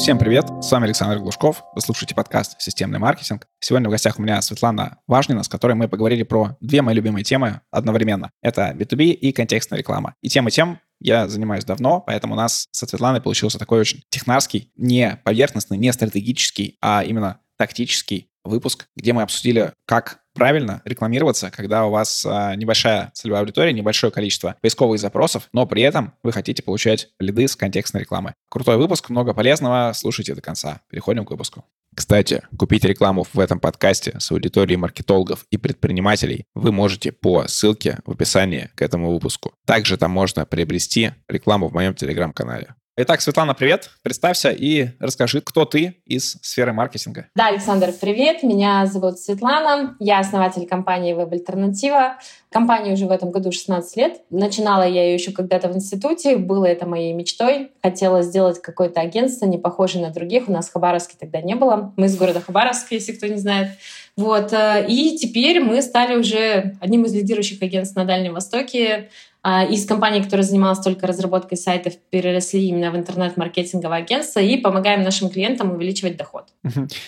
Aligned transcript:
Всем 0.00 0.18
привет, 0.18 0.46
с 0.62 0.72
вами 0.72 0.86
Александр 0.86 1.18
Глушков, 1.18 1.62
вы 1.74 1.82
слушаете 1.82 2.14
подкаст 2.14 2.58
«Системный 2.58 2.98
маркетинг». 2.98 3.46
Сегодня 3.60 3.90
в 3.90 3.90
гостях 3.90 4.18
у 4.18 4.22
меня 4.22 4.40
Светлана 4.40 4.96
Важнина, 5.06 5.42
с 5.42 5.48
которой 5.48 5.74
мы 5.74 5.88
поговорили 5.88 6.22
про 6.22 6.56
две 6.62 6.80
мои 6.80 6.94
любимые 6.94 7.22
темы 7.22 7.60
одновременно. 7.70 8.30
Это 8.40 8.74
B2B 8.74 9.10
и 9.10 9.30
контекстная 9.32 9.78
реклама. 9.78 10.14
И 10.22 10.30
тем 10.30 10.48
и 10.48 10.50
тем 10.50 10.78
я 11.00 11.28
занимаюсь 11.28 11.66
давно, 11.66 12.00
поэтому 12.00 12.32
у 12.32 12.36
нас 12.38 12.68
со 12.72 12.86
Светланой 12.86 13.20
получился 13.20 13.58
такой 13.58 13.78
очень 13.78 14.02
технарский, 14.08 14.72
не 14.74 15.20
поверхностный, 15.22 15.76
не 15.76 15.92
стратегический, 15.92 16.78
а 16.80 17.04
именно 17.04 17.40
тактический 17.58 18.30
выпуск, 18.42 18.86
где 18.96 19.12
мы 19.12 19.20
обсудили, 19.20 19.74
как 19.84 20.19
правильно 20.34 20.82
рекламироваться, 20.84 21.50
когда 21.50 21.86
у 21.86 21.90
вас 21.90 22.24
а, 22.26 22.54
небольшая 22.56 23.10
целевая 23.14 23.42
аудитория, 23.42 23.72
небольшое 23.72 24.12
количество 24.12 24.56
поисковых 24.60 24.98
запросов, 24.98 25.48
но 25.52 25.66
при 25.66 25.82
этом 25.82 26.14
вы 26.22 26.32
хотите 26.32 26.62
получать 26.62 27.08
лиды 27.18 27.48
с 27.48 27.56
контекстной 27.56 28.02
рекламы. 28.02 28.34
Крутой 28.48 28.76
выпуск, 28.76 29.10
много 29.10 29.34
полезного, 29.34 29.92
слушайте 29.94 30.34
до 30.34 30.40
конца. 30.40 30.80
Переходим 30.90 31.24
к 31.24 31.30
выпуску. 31.30 31.64
Кстати, 31.94 32.42
купить 32.56 32.84
рекламу 32.84 33.26
в 33.32 33.38
этом 33.40 33.58
подкасте 33.58 34.14
с 34.18 34.30
аудиторией 34.30 34.78
маркетологов 34.78 35.44
и 35.50 35.56
предпринимателей 35.56 36.44
вы 36.54 36.70
можете 36.70 37.10
по 37.10 37.48
ссылке 37.48 37.98
в 38.06 38.12
описании 38.12 38.70
к 38.76 38.82
этому 38.82 39.12
выпуску. 39.12 39.52
Также 39.66 39.96
там 39.96 40.12
можно 40.12 40.46
приобрести 40.46 41.12
рекламу 41.28 41.68
в 41.68 41.74
моем 41.74 41.94
телеграм-канале. 41.94 42.74
Итак, 43.02 43.22
Светлана, 43.22 43.54
привет. 43.54 43.88
Представься 44.02 44.50
и 44.50 44.88
расскажи, 44.98 45.40
кто 45.40 45.64
ты 45.64 46.02
из 46.04 46.36
сферы 46.42 46.74
маркетинга. 46.74 47.28
Да, 47.34 47.46
Александр, 47.46 47.94
привет. 47.98 48.42
Меня 48.42 48.84
зовут 48.84 49.18
Светлана. 49.18 49.96
Я 50.00 50.18
основатель 50.18 50.66
компании 50.66 51.14
Web 51.16 51.32
Альтернатива. 51.32 52.18
Компании 52.50 52.92
уже 52.92 53.06
в 53.06 53.10
этом 53.10 53.30
году 53.30 53.52
16 53.52 53.96
лет. 53.96 54.20
Начинала 54.28 54.82
я 54.82 55.06
ее 55.06 55.14
еще 55.14 55.32
когда-то 55.32 55.68
в 55.70 55.76
институте. 55.76 56.36
Было 56.36 56.66
это 56.66 56.84
моей 56.84 57.14
мечтой. 57.14 57.70
Хотела 57.80 58.22
сделать 58.22 58.60
какое-то 58.60 59.00
агентство, 59.00 59.46
не 59.46 59.56
похожее 59.56 60.06
на 60.06 60.12
других. 60.12 60.48
У 60.48 60.52
нас 60.52 60.68
в 60.68 60.72
Хабаровске 60.74 61.16
тогда 61.18 61.40
не 61.40 61.54
было. 61.54 61.94
Мы 61.96 62.04
из 62.04 62.18
города 62.18 62.42
Хабаровска, 62.42 62.94
если 62.94 63.12
кто 63.12 63.28
не 63.28 63.38
знает. 63.38 63.70
Вот. 64.16 64.52
Э, 64.52 64.84
и 64.86 65.16
теперь 65.16 65.60
мы 65.60 65.80
стали 65.80 66.16
уже 66.16 66.76
одним 66.82 67.04
из 67.04 67.14
лидирующих 67.14 67.62
агентств 67.62 67.96
на 67.96 68.04
Дальнем 68.04 68.34
Востоке. 68.34 69.08
А, 69.42 69.64
из 69.64 69.86
компаний, 69.86 70.22
которые 70.22 70.44
занималась 70.44 70.80
только 70.80 71.06
разработкой 71.06 71.56
сайтов, 71.56 71.94
переросли 72.10 72.66
именно 72.68 72.90
в 72.90 72.96
интернет-маркетинговое 72.96 73.98
агентство 73.98 74.40
и 74.40 74.56
помогаем 74.58 75.02
нашим 75.02 75.30
клиентам 75.30 75.72
увеличивать 75.72 76.16
доход. 76.16 76.48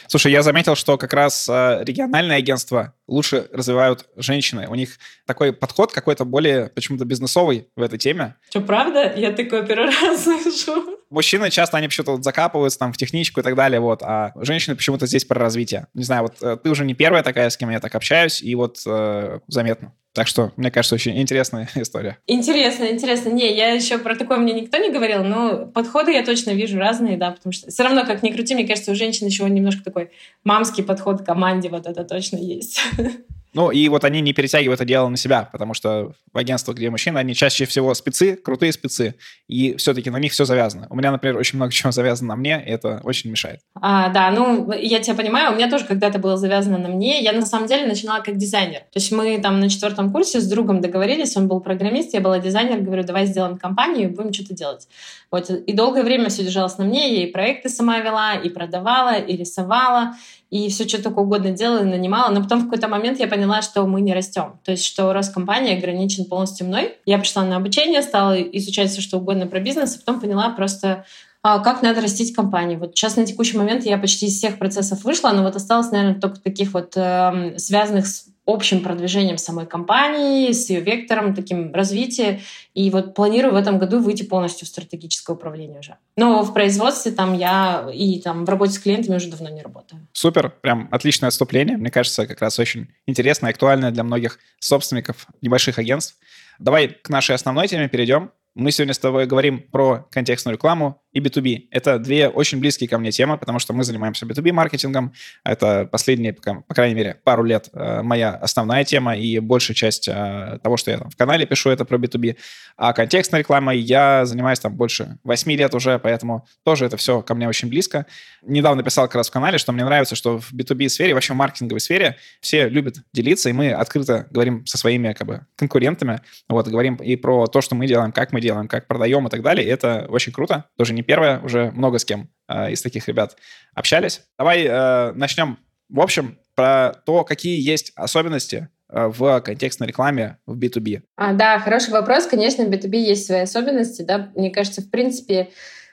Слушай, 0.07 0.33
я 0.33 0.43
заметил, 0.43 0.75
что 0.75 0.97
как 0.97 1.13
раз 1.13 1.49
а, 1.51 1.83
региональные 1.83 2.39
агентства 2.39 2.95
лучше 3.07 3.49
развивают 3.53 4.07
женщины. 4.17 4.67
У 4.69 4.75
них 4.75 4.99
такой 5.27 5.53
подход 5.53 5.93
какой-то 5.93 6.25
более 6.25 6.71
почему-то 6.71 7.05
бизнесовый 7.05 7.69
в 7.77 7.83
этой 7.83 7.99
теме. 7.99 8.37
Что, 8.49 8.61
правда? 8.61 9.13
Я 9.15 9.33
такой 9.33 9.67
первый 9.67 9.91
раз 10.01 10.25
слышу. 10.25 10.99
Мужчины 11.13 11.51
часто, 11.51 11.77
они 11.77 11.89
почему-то 11.89 12.13
вот 12.13 12.25
закапываются 12.25 12.79
там 12.79 12.93
в 12.93 12.97
техничку 12.97 13.41
и 13.41 13.43
так 13.43 13.55
далее, 13.55 13.81
вот, 13.81 14.03
а 14.03 14.33
женщины 14.37 14.75
почему-то 14.75 15.07
здесь 15.07 15.27
про 15.27 15.39
развитие. 15.39 15.87
Не 15.93 16.05
знаю, 16.05 16.23
вот 16.23 16.37
э, 16.41 16.57
ты 16.57 16.71
уже 16.71 16.87
не 16.87 16.95
первая 16.95 17.23
такая, 17.23 17.51
с 17.51 17.57
кем 17.59 17.69
я 17.69 17.81
так 17.81 17.95
общаюсь, 17.95 18.43
и 18.43 18.55
вот 18.55 18.79
э, 18.87 19.41
заметно. 19.47 19.93
Так 20.15 20.27
что, 20.27 20.53
мне 20.57 20.71
кажется, 20.71 20.95
очень 20.95 21.21
интересная 21.21 21.69
история. 21.75 22.19
Интересно, 22.27 22.85
интересно. 22.85 23.29
Не, 23.29 23.55
я 23.55 23.73
еще 23.73 23.99
про 23.99 24.15
такое 24.15 24.39
мне 24.39 24.55
никто 24.55 24.79
не 24.79 24.91
говорил, 24.91 25.23
но 25.23 25.67
подходы 25.67 26.13
я 26.13 26.25
точно 26.25 26.53
вижу 26.53 26.79
разные, 26.79 27.19
да, 27.19 27.31
потому 27.31 27.53
что 27.53 27.71
все 27.71 27.83
равно, 27.83 28.07
как 28.07 28.23
ни 28.23 28.31
крути, 28.31 28.55
мне 28.55 28.67
кажется, 28.67 28.91
у 28.91 28.95
женщин 28.95 29.27
еще 29.27 29.45
немножко 29.51 29.85
такой 29.85 30.11
мамский 30.45 30.83
подход 30.83 31.21
к 31.21 31.27
команде, 31.27 31.69
вот 31.69 31.87
это 31.87 32.05
точно 32.05 32.39
есть. 32.39 32.81
Ну, 33.55 33.71
и 33.71 33.89
вот 33.89 34.05
они 34.05 34.21
не 34.21 34.33
перетягивают 34.33 34.81
это 34.81 34.89
дело 34.89 35.09
на 35.09 35.17
себя, 35.17 35.49
потому 35.53 35.75
что 35.75 36.13
в 36.33 36.39
агентствах, 36.39 36.77
где 36.77 36.89
мужчины, 36.89 37.19
они 37.19 37.35
чаще 37.35 37.67
всего 37.67 37.93
спецы, 37.95 38.37
крутые 38.37 38.73
спецы, 38.73 39.15
и 39.49 39.77
все-таки 39.77 40.09
на 40.09 40.19
них 40.19 40.33
все 40.33 40.45
завязано. 40.45 40.87
У 40.89 40.97
меня, 40.97 41.11
например, 41.11 41.37
очень 41.37 41.57
много 41.57 41.73
чего 41.73 41.93
завязано 41.93 42.29
на 42.29 42.37
мне, 42.37 42.63
и 42.65 42.71
это 42.71 43.01
очень 43.05 43.31
мешает. 43.31 43.61
А, 43.75 44.09
да, 44.09 44.31
ну, 44.31 44.73
я 44.73 45.01
тебя 45.01 45.15
понимаю, 45.15 45.53
у 45.53 45.57
меня 45.57 45.69
тоже 45.69 45.85
когда-то 45.85 46.19
было 46.19 46.37
завязано 46.37 46.79
на 46.79 46.89
мне. 46.89 47.23
Я, 47.23 47.33
на 47.33 47.45
самом 47.45 47.67
деле, 47.67 47.87
начинала 47.87 48.23
как 48.23 48.37
дизайнер. 48.37 48.81
То 48.81 48.99
есть 48.99 49.13
мы 49.13 49.39
там 49.39 49.61
на 49.61 49.69
четвертом 49.69 50.13
курсе 50.13 50.41
с 50.41 50.47
другом 50.47 50.81
договорились, 50.81 51.37
он 51.37 51.49
был 51.49 51.61
программист, 51.61 52.15
я 52.15 52.21
была 52.21 52.39
дизайнер, 52.39 52.81
говорю, 52.81 53.05
давай 53.05 53.27
сделаем 53.27 53.59
компанию 53.59 54.13
будем 54.13 54.33
что-то 54.33 54.55
делать. 54.55 54.89
Вот, 55.31 55.51
и 55.51 55.73
долгое 55.73 56.03
время 56.03 56.29
все 56.29 56.45
держалось 56.45 56.79
на 56.79 56.85
мне, 56.85 57.15
я 57.17 57.25
и 57.25 57.31
проекты 57.31 57.69
сама 57.69 58.01
вела, 58.01 58.35
и 58.35 58.49
продавала, 58.49 59.15
и 59.15 59.37
рисовала, 59.37 60.15
и 60.53 60.69
все 60.69 60.87
что 60.87 61.03
только 61.03 61.21
угодно 61.21 61.51
делала, 61.51 61.81
нанимала. 61.81 62.31
Но 62.31 62.43
потом 62.43 62.61
в 62.61 62.65
какой-то 62.65 62.87
момент 62.87 63.19
я 63.19 63.27
поняла, 63.27 63.63
что 63.63 63.87
мы 63.87 64.03
не 64.03 64.13
растем. 64.13 64.61
То 64.65 64.73
есть, 64.73 64.85
что 64.85 65.15
рост 65.15 65.33
компании 65.33 65.79
ограничен 65.79 66.27
полностью 66.27 66.67
мной. 66.67 66.93
Я 67.07 67.19
пришла 67.19 67.43
на 67.43 67.57
обучение, 67.57 68.03
стала 68.03 68.35
изучать 68.35 68.91
все, 68.91 69.01
что 69.01 69.17
угодно 69.17 69.47
про 69.47 69.61
бизнес, 69.61 69.97
и 69.97 69.99
потом 70.01 70.21
поняла 70.21 70.51
просто, 70.51 71.07
а, 71.43 71.61
как 71.61 71.81
надо 71.81 72.03
растить 72.03 72.37
компанию. 72.37 72.79
Вот 72.79 72.95
сейчас 72.95 73.17
на 73.17 73.25
текущий 73.25 73.57
момент 73.57 73.87
я 73.87 73.97
почти 73.97 74.27
из 74.27 74.37
всех 74.37 74.59
процессов 74.59 75.05
вышла, 75.05 75.31
но 75.31 75.43
вот 75.43 75.57
осталось, 75.57 75.91
наверное, 75.91 76.21
только 76.21 76.39
таких 76.39 76.75
вот 76.75 76.99
э, 76.99 77.55
связанных 77.57 78.07
с 78.07 78.27
общим 78.47 78.83
продвижением 78.83 79.39
самой 79.39 79.67
компании, 79.67 80.53
с 80.53 80.69
ее 80.69 80.81
вектором, 80.81 81.35
таким 81.35 81.73
развития. 81.73 82.41
И 82.75 82.91
вот 82.91 83.15
планирую 83.15 83.53
в 83.53 83.57
этом 83.57 83.79
году 83.79 84.01
выйти 84.01 84.23
полностью 84.25 84.67
в 84.67 84.69
стратегическое 84.69 85.35
управление 85.35 85.81
уже. 85.81 85.97
Но 86.17 86.43
в 86.43 86.53
производстве 86.53 87.13
там 87.13 87.35
я 87.35 87.89
и 87.93 88.21
там 88.21 88.45
в 88.45 88.49
работе 88.49 88.73
с 88.73 88.79
клиентами 88.79 89.17
уже 89.17 89.29
давно 89.29 89.49
не 89.51 89.63
работаю. 89.63 90.07
Супер, 90.13 90.51
прям 90.61 90.89
отличное 90.91 91.29
отступление. 91.29 91.77
Мне 91.77 91.91
кажется, 91.91 92.27
как 92.27 92.41
раз 92.41 92.59
очень 92.59 92.89
интересное, 93.07 93.51
актуальное 93.51 93.91
для 93.91 94.03
многих 94.03 94.39
собственников 94.59 95.27
небольших 95.41 95.79
агентств. 95.79 96.17
Давай 96.59 96.89
к 96.89 97.09
нашей 97.09 97.35
основной 97.35 97.69
теме 97.69 97.89
перейдем. 97.89 98.31
Мы 98.55 98.71
сегодня 98.71 98.93
с 98.95 98.99
тобой 98.99 99.27
говорим 99.27 99.63
про 99.71 100.07
контекстную 100.11 100.57
рекламу, 100.57 101.02
и 101.13 101.21
B2B. 101.21 101.69
Это 101.71 101.99
две 101.99 102.29
очень 102.29 102.59
близкие 102.59 102.89
ко 102.89 102.99
мне 102.99 103.11
темы, 103.11 103.39
потому 103.39 103.59
что 103.59 103.73
мы 103.73 103.85
занимаемся 103.85 104.27
B2B-маркетингом. 104.27 105.13
Это 105.45 105.89
последние, 105.91 106.33
по 106.33 106.75
крайней 106.75 106.95
мере, 106.95 107.21
пару 107.25 107.45
лет 107.45 107.69
э, 107.73 108.03
моя 108.03 108.31
основная 108.35 108.85
тема, 108.85 109.17
и 109.17 109.39
большая 109.39 109.75
часть 109.75 110.09
э, 110.09 110.59
того, 110.63 110.77
что 110.77 110.91
я 110.91 110.99
там 110.99 111.11
в 111.11 111.17
канале 111.17 111.47
пишу, 111.47 111.71
это 111.71 111.85
про 111.85 111.99
B2B. 111.99 112.37
А 112.77 112.93
контекстной 112.93 113.41
рекламой 113.41 113.79
я 113.79 114.25
занимаюсь 114.25 114.61
там 114.61 114.75
больше 114.75 115.19
8 115.25 115.53
лет 115.53 115.75
уже, 115.75 115.99
поэтому 115.99 116.47
тоже 116.65 116.87
это 116.87 116.97
все 116.97 117.23
ко 117.23 117.35
мне 117.35 117.49
очень 117.49 117.69
близко. 117.69 118.07
Недавно 118.43 118.83
писал 118.83 119.07
как 119.07 119.17
раз 119.17 119.29
в 119.29 119.33
канале, 119.33 119.59
что 119.59 119.73
мне 119.73 119.85
нравится, 119.85 120.17
что 120.17 120.39
в 120.39 120.53
B2B-сфере, 120.53 121.15
вообще 121.15 121.35
в 121.35 121.37
маркетинговой 121.37 121.81
сфере 121.81 122.17
все 122.41 122.69
любят 122.69 122.97
делиться, 123.13 123.51
и 123.51 123.53
мы 123.53 123.73
открыто 123.73 124.27
говорим 124.31 124.65
со 124.67 124.79
своими 124.79 125.13
как 125.13 125.27
бы 125.27 125.47
конкурентами, 125.57 126.21
вот, 126.49 126.69
говорим 126.69 126.97
и 126.97 127.17
про 127.17 127.47
то, 127.47 127.61
что 127.61 127.75
мы 127.75 127.87
делаем, 127.87 128.13
как 128.13 128.33
мы 128.33 128.41
делаем, 128.41 128.69
как 128.69 128.87
продаем 128.87 129.27
и 129.27 129.31
так 129.31 129.43
далее. 129.43 129.67
И 129.67 129.71
это 129.71 130.07
очень 130.09 130.33
круто, 130.33 130.65
тоже 130.77 130.95
не 130.95 131.02
не 131.03 131.05
первая, 131.05 131.41
уже 131.41 131.73
много 131.73 131.99
с 131.99 132.05
кем 132.05 132.29
э, 132.49 132.71
из 132.73 132.81
таких 132.81 133.09
ребят 133.09 133.37
общались. 133.75 134.23
Давай 134.39 134.65
э, 134.65 135.13
начнем, 135.13 135.59
в 135.89 136.01
общем, 136.01 136.39
про 136.55 136.93
то, 137.05 137.25
какие 137.25 137.61
есть 137.61 137.93
особенности 137.97 138.69
э, 138.89 139.09
в 139.09 139.41
контекстной 139.41 139.89
рекламе 139.89 140.39
в 140.47 140.57
B2B. 140.57 141.03
А, 141.17 141.33
да, 141.33 141.59
хороший 141.59 141.91
вопрос. 141.91 142.27
Конечно, 142.27 142.65
в 142.65 142.71
B2B 142.71 142.97
есть 142.97 143.27
свои 143.27 143.41
особенности. 143.41 144.03
Да? 144.03 144.31
Мне 144.37 144.51
кажется, 144.51 144.81
в 144.81 144.91
принципе, 144.91 145.51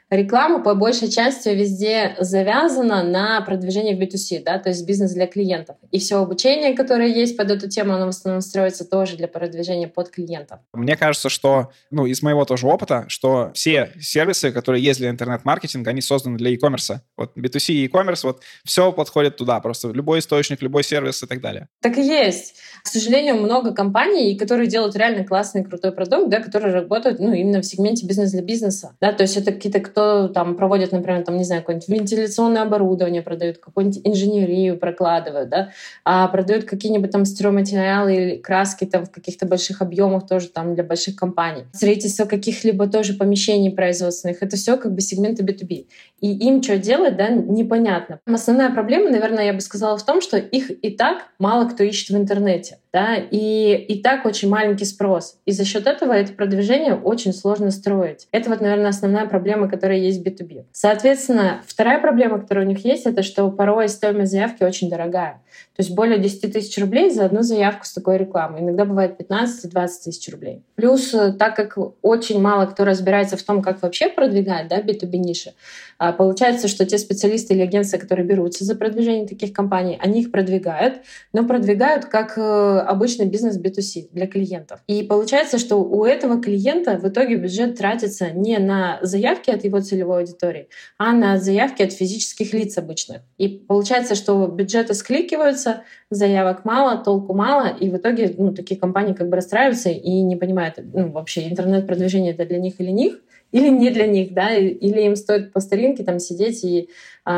реклама 0.10 0.64
по 0.64 0.76
большей 0.76 1.10
части 1.10 1.50
везде 1.50 2.16
завязана 2.20 3.04
на 3.04 3.42
продвижение 3.42 3.96
в 3.96 4.00
B2C, 4.00 4.44
да, 4.44 4.60
то 4.60 4.70
есть 4.70 4.86
бизнес 4.86 5.14
для 5.14 5.28
клиентов. 5.28 5.78
И 5.92 6.00
все 6.00 6.22
обучение, 6.22 6.76
которое 6.76 7.08
есть 7.08 7.38
под 7.38 7.52
эту 7.52 7.70
тему, 7.70 7.94
оно 7.94 8.06
в 8.06 8.10
основном 8.10 8.42
строится 8.42 8.86
тоже 8.86 9.18
для 9.18 9.28
продвижения 9.28 9.88
под 9.88 10.10
клиентов. 10.10 10.60
Мне 10.74 10.96
кажется, 10.96 11.30
что, 11.30 11.72
ну, 11.92 12.06
из 12.06 12.22
моего 12.22 12.46
тоже 12.46 12.68
опыта, 12.68 13.06
что 13.08 13.52
все 13.54 13.92
сервисы, 14.00 14.52
которые 14.52 14.84
есть 14.84 15.00
для 15.00 15.10
интернет-маркетинга, 15.10 15.92
они 15.92 16.02
созданы 16.02 16.38
для 16.38 16.50
e-commerce. 16.52 17.00
Вот 17.18 17.38
B2C 17.38 17.74
и 17.74 17.86
e-commerce, 17.86 18.22
вот 18.24 18.42
все 18.66 18.92
подходит 18.92 19.38
туда, 19.38 19.60
просто 19.60 19.90
любой 19.90 20.20
источник, 20.20 20.62
любой 20.62 20.84
сервис 20.84 21.22
и 21.24 21.28
так 21.28 21.42
далее. 21.42 21.68
Так 21.82 21.98
и 21.98 22.02
есть. 22.02 22.56
К 22.84 22.88
сожалению, 22.88 23.36
много 23.36 23.74
компаний, 23.74 24.36
которые 24.36 24.68
делают 24.68 24.96
реально 24.96 25.24
классный, 25.24 25.64
крутой 25.64 25.92
продукт, 25.92 26.30
да, 26.30 26.40
которые 26.40 26.74
работают, 26.74 27.20
ну, 27.20 27.34
именно 27.34 27.62
в 27.62 27.66
сегменте 27.66 28.06
бизнес 28.06 28.32
для 28.32 28.42
бизнеса, 28.42 28.96
да, 29.02 29.14
то 29.14 29.24
есть 29.24 29.38
это 29.38 29.52
какие-то, 29.52 29.80
кто 29.80 29.99
кто 30.00 30.30
там 30.30 30.56
проводит, 30.56 30.94
например, 30.94 31.24
там, 31.24 31.38
не 31.38 31.44
знаю, 31.44 31.62
какое-нибудь 31.62 31.90
вентиляционное 31.90 32.62
оборудование 32.62 33.22
продают, 33.22 33.58
какую-нибудь 33.58 34.02
инженерию 34.06 34.78
прокладывают, 34.78 35.50
да, 35.50 35.72
а 36.06 36.28
продают 36.30 36.64
какие-нибудь 36.64 37.12
там 37.12 37.26
стройматериалы 37.26 38.16
или 38.16 38.38
краски 38.38 38.86
там 38.86 39.06
в 39.06 39.12
каких-то 39.12 39.46
больших 39.46 39.82
объемах 39.82 40.26
тоже 40.26 40.48
там 40.48 40.74
для 40.74 40.86
больших 40.86 41.18
компаний. 41.18 41.64
Строительство 41.74 42.24
каких-либо 42.24 42.88
тоже 42.88 43.14
помещений 43.14 43.72
производственных. 43.72 44.42
Это 44.42 44.56
все 44.56 44.78
как 44.78 44.94
бы 44.94 45.02
сегменты 45.02 45.44
B2B. 45.44 45.88
И 46.22 46.48
им 46.48 46.64
что 46.64 46.78
делать, 46.78 47.18
да, 47.18 47.28
непонятно. 47.28 48.20
Основная 48.26 48.70
проблема, 48.70 49.10
наверное, 49.10 49.46
я 49.46 49.54
бы 49.54 49.60
сказала 49.60 49.98
в 49.98 50.06
том, 50.06 50.22
что 50.22 50.38
их 50.38 50.72
и 50.82 50.92
так 50.92 51.24
мало 51.40 51.68
кто 51.68 51.84
ищет 51.84 52.10
в 52.10 52.18
интернете. 52.18 52.78
Да, 52.92 53.16
и, 53.16 53.76
и 53.76 54.02
так 54.02 54.26
очень 54.26 54.50
маленький 54.50 54.86
спрос. 54.86 55.38
И 55.46 55.52
за 55.52 55.64
счет 55.64 55.86
этого 55.86 56.14
это 56.14 56.34
продвижение 56.34 56.96
очень 56.96 57.34
сложно 57.34 57.70
строить. 57.70 58.28
Это 58.32 58.50
вот, 58.50 58.62
наверное, 58.62 58.90
основная 58.90 59.28
проблема, 59.28 59.70
которая 59.70 60.00
есть 60.00 60.22
в 60.22 60.26
B2B. 60.26 60.66
Соответственно, 60.72 61.62
вторая 61.68 62.00
проблема, 62.00 62.40
которая 62.40 62.66
у 62.66 62.68
них 62.68 62.84
есть, 62.86 63.06
это 63.06 63.22
что 63.22 63.50
порой 63.52 63.90
стоимость 63.90 64.32
заявки 64.32 64.64
очень 64.64 64.90
дорогая. 64.90 65.42
То 65.76 65.84
есть 65.84 65.96
более 65.96 66.20
10 66.20 66.52
тысяч 66.52 66.78
рублей 66.78 67.10
за 67.10 67.26
одну 67.26 67.42
заявку 67.42 67.86
с 67.86 67.94
такой 67.94 68.18
рекламой. 68.18 68.62
Иногда 68.62 68.86
бывает 68.86 69.20
15-20 69.20 69.88
тысяч 70.04 70.30
рублей. 70.30 70.62
Плюс, 70.76 71.14
э, 71.14 71.32
так 71.32 71.56
как 71.56 71.78
очень 72.02 72.42
мало 72.42 72.66
кто 72.66 72.84
разбирается 72.84 73.38
в 73.38 73.44
том, 73.44 73.62
как 73.62 73.82
вообще 73.82 74.10
продвигать 74.10 74.68
да, 74.68 74.82
B2B 74.82 75.18
ниши, 75.18 75.54
а, 75.98 76.12
получается, 76.12 76.68
что 76.68 76.86
те 76.86 76.98
специалисты 76.98 77.54
или 77.54 77.62
агентства, 77.62 77.98
которые 77.98 78.26
берутся 78.26 78.66
за 78.66 78.76
продвижение 78.76 79.28
таких 79.28 79.54
компаний, 79.54 79.98
они 80.02 80.22
их 80.22 80.32
продвигают, 80.32 81.02
но 81.32 81.46
продвигают 81.46 82.06
как 82.06 82.38
э, 82.38 82.79
обычный 82.82 83.26
бизнес 83.26 83.60
B2C 83.60 84.10
для 84.12 84.28
клиентов. 84.28 84.80
И 84.88 85.04
получается, 85.04 85.58
что 85.58 85.78
у 85.78 86.06
этого 86.06 86.42
клиента 86.42 86.98
в 86.98 87.08
итоге 87.08 87.36
бюджет 87.36 87.78
тратится 87.78 88.32
не 88.32 88.58
на 88.58 89.00
заявки 89.02 89.50
от 89.50 89.64
его 89.64 89.80
целевой 89.82 90.22
аудитории, 90.22 90.70
а 90.98 91.14
на 91.14 91.38
заявки 91.38 91.82
от 91.82 91.94
физических 91.94 92.54
лиц 92.54 92.78
обычных. 92.78 93.22
И 93.38 93.48
получается, 93.48 94.16
что 94.16 94.48
бюджеты 94.48 94.94
скликиваются, 94.94 95.84
заявок 96.10 96.66
мало, 96.66 97.04
толку 97.04 97.34
мало, 97.34 97.68
и 97.68 97.90
в 97.90 97.98
итоге 97.98 98.34
ну, 98.38 98.54
такие 98.54 98.80
компании 98.80 99.14
как 99.14 99.30
бы 99.30 99.36
расстраиваются 99.36 99.90
и 99.90 100.22
не 100.22 100.36
понимают, 100.36 100.76
ну, 100.94 101.12
вообще 101.12 101.48
интернет-продвижение 101.48 102.34
это 102.34 102.46
для 102.46 102.60
них 102.60 102.80
или 102.80 102.92
них, 102.92 103.20
или 103.52 103.70
не 103.70 103.90
для 103.90 104.08
них, 104.08 104.34
да, 104.34 104.56
или 104.56 105.02
им 105.02 105.16
стоит 105.16 105.52
по 105.52 105.60
старинке 105.60 106.04
там 106.04 106.20
сидеть 106.20 106.64
и 106.64 106.90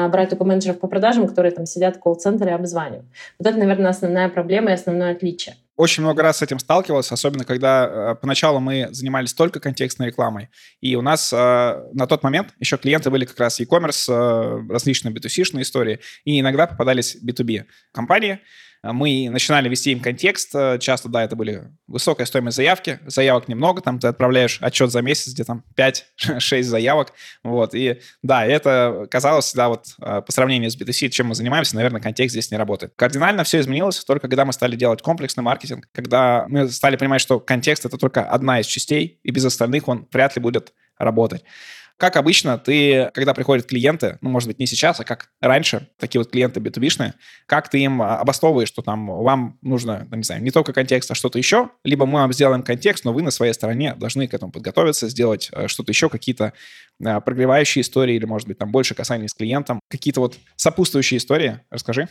брать 0.10 0.30
только 0.30 0.46
менеджеров 0.46 0.80
по 0.80 0.88
продажам, 0.88 1.28
которые 1.28 1.52
там 1.52 1.66
сидят 1.66 1.98
в 1.98 2.00
колл-центре 2.00 2.52
и 2.52 2.54
обзванивают. 2.54 3.06
Вот 3.40 3.48
это, 3.48 3.58
наверное, 3.58 3.90
основная 3.90 4.30
проблема 4.30 4.72
и 4.72 4.74
основное 4.74 5.12
отличие. 5.12 5.56
Очень 5.82 6.04
много 6.04 6.22
раз 6.22 6.38
с 6.38 6.42
этим 6.44 6.60
сталкивался, 6.60 7.16
особенно 7.16 7.44
когда 7.44 8.12
э, 8.12 8.16
поначалу 8.22 8.60
мы 8.60 8.90
занимались 8.92 9.34
только 9.34 9.60
контекстной 9.60 10.10
рекламой. 10.10 10.50
И 10.80 10.96
у 10.96 11.02
нас 11.02 11.34
э, 11.34 11.36
на 11.94 12.06
тот 12.06 12.22
момент 12.22 12.54
еще 12.60 12.78
клиенты 12.78 13.10
были 13.10 13.26
как 13.26 13.40
раз 13.40 13.60
e-commerce, 13.60 14.06
э, 14.08 14.72
различные 14.72 15.12
B2C-шные 15.12 15.64
истории, 15.64 16.00
и 16.24 16.40
иногда 16.40 16.68
попадались 16.68 17.18
B2B 17.24 17.66
компании, 17.94 18.42
мы 18.84 19.30
начинали 19.30 19.70
вести 19.70 19.92
им 19.92 20.00
контекст. 20.00 20.56
Часто, 20.80 21.10
да, 21.10 21.24
это 21.24 21.36
были 21.36 21.64
высокая 21.88 22.26
стоимость 22.26 22.58
заявки. 22.58 23.00
Заявок 23.06 23.48
немного, 23.48 23.82
там 23.82 24.00
ты 24.00 24.08
отправляешь 24.08 24.58
отчет 24.62 24.92
за 24.92 25.02
месяц, 25.02 25.34
где 25.34 25.44
там 25.44 25.64
5-6 25.78 26.64
заявок. 26.64 27.14
Вот, 27.44 27.76
и 27.76 28.02
да, 28.24 28.46
это 28.46 29.08
казалось 29.10 29.46
всегда 29.46 29.70
вот 29.70 29.86
э, 30.00 30.22
по 30.22 30.32
сравнению 30.32 30.72
с 30.72 30.78
B2C, 30.78 31.10
чем 31.10 31.28
мы 31.28 31.36
занимаемся, 31.36 31.76
наверное, 31.76 32.02
контекст 32.02 32.34
здесь 32.34 32.52
не 32.52 32.58
работает. 32.58 32.94
Кардинально 32.96 33.44
все 33.44 33.60
изменилось 33.60 34.04
только 34.04 34.28
когда 34.28 34.46
мы 34.46 34.54
стали 34.54 34.76
делать 34.76 35.02
комплексный 35.02 35.44
маркетинг, 35.44 35.88
когда 35.94 36.46
мы 36.48 36.70
стали 36.70 36.96
понимать, 36.96 37.22
что 37.22 37.40
контекст— 37.40 37.86
это 37.86 37.98
только 37.98 38.24
одна 38.24 38.60
из 38.60 38.66
частей, 38.66 39.20
и 39.24 39.32
без 39.32 39.46
остальных 39.46 39.88
он 39.88 40.08
вряд 40.12 40.36
ли 40.36 40.42
будет 40.42 40.74
работать. 40.98 41.44
Как 42.02 42.16
обычно, 42.16 42.58
ты, 42.58 43.12
когда 43.14 43.36
приходят 43.36 43.68
клиенты, 43.68 44.18
ну, 44.22 44.32
может 44.32 44.48
быть, 44.48 44.58
не 44.58 44.66
сейчас, 44.66 45.00
а 45.00 45.04
как 45.04 45.30
раньше, 45.40 45.88
такие 46.00 46.20
вот 46.20 46.32
клиенты 46.32 46.60
B2B-шные, 46.60 47.14
как 47.46 47.70
ты 47.70 47.78
им 47.78 48.02
а, 48.02 48.18
обосновываешь, 48.18 48.70
что 48.70 48.82
там 48.82 49.06
вам 49.06 49.60
нужно, 49.62 50.08
ну, 50.10 50.18
не 50.18 50.24
знаю, 50.24 50.42
не 50.42 50.50
только 50.50 50.74
контекст, 50.74 51.12
а 51.12 51.14
что-то 51.14 51.38
еще, 51.38 51.70
либо 51.84 52.08
мы 52.08 52.22
вам 52.22 52.34
сделаем 52.34 52.64
контекст, 52.64 53.06
но 53.06 53.14
вы 53.14 53.22
на 53.22 53.30
своей 53.30 53.54
стороне 53.54 53.94
должны 53.94 54.28
к 54.28 54.34
этому 54.34 54.52
подготовиться, 54.52 55.10
сделать 55.10 55.52
э, 55.52 55.68
что-то 55.68 55.92
еще, 55.92 56.10
какие-то 56.10 56.54
а, 57.06 57.20
прогревающие 57.20 57.84
истории 57.84 58.16
или, 58.16 58.26
может 58.26 58.48
быть, 58.48 58.58
там 58.58 58.72
больше 58.72 58.96
касаний 58.96 59.30
с 59.30 59.36
клиентом, 59.36 59.80
какие-то 59.88 60.22
вот 60.22 60.40
сопутствующие 60.56 61.20
истории. 61.20 61.60
Расскажи. 61.70 62.08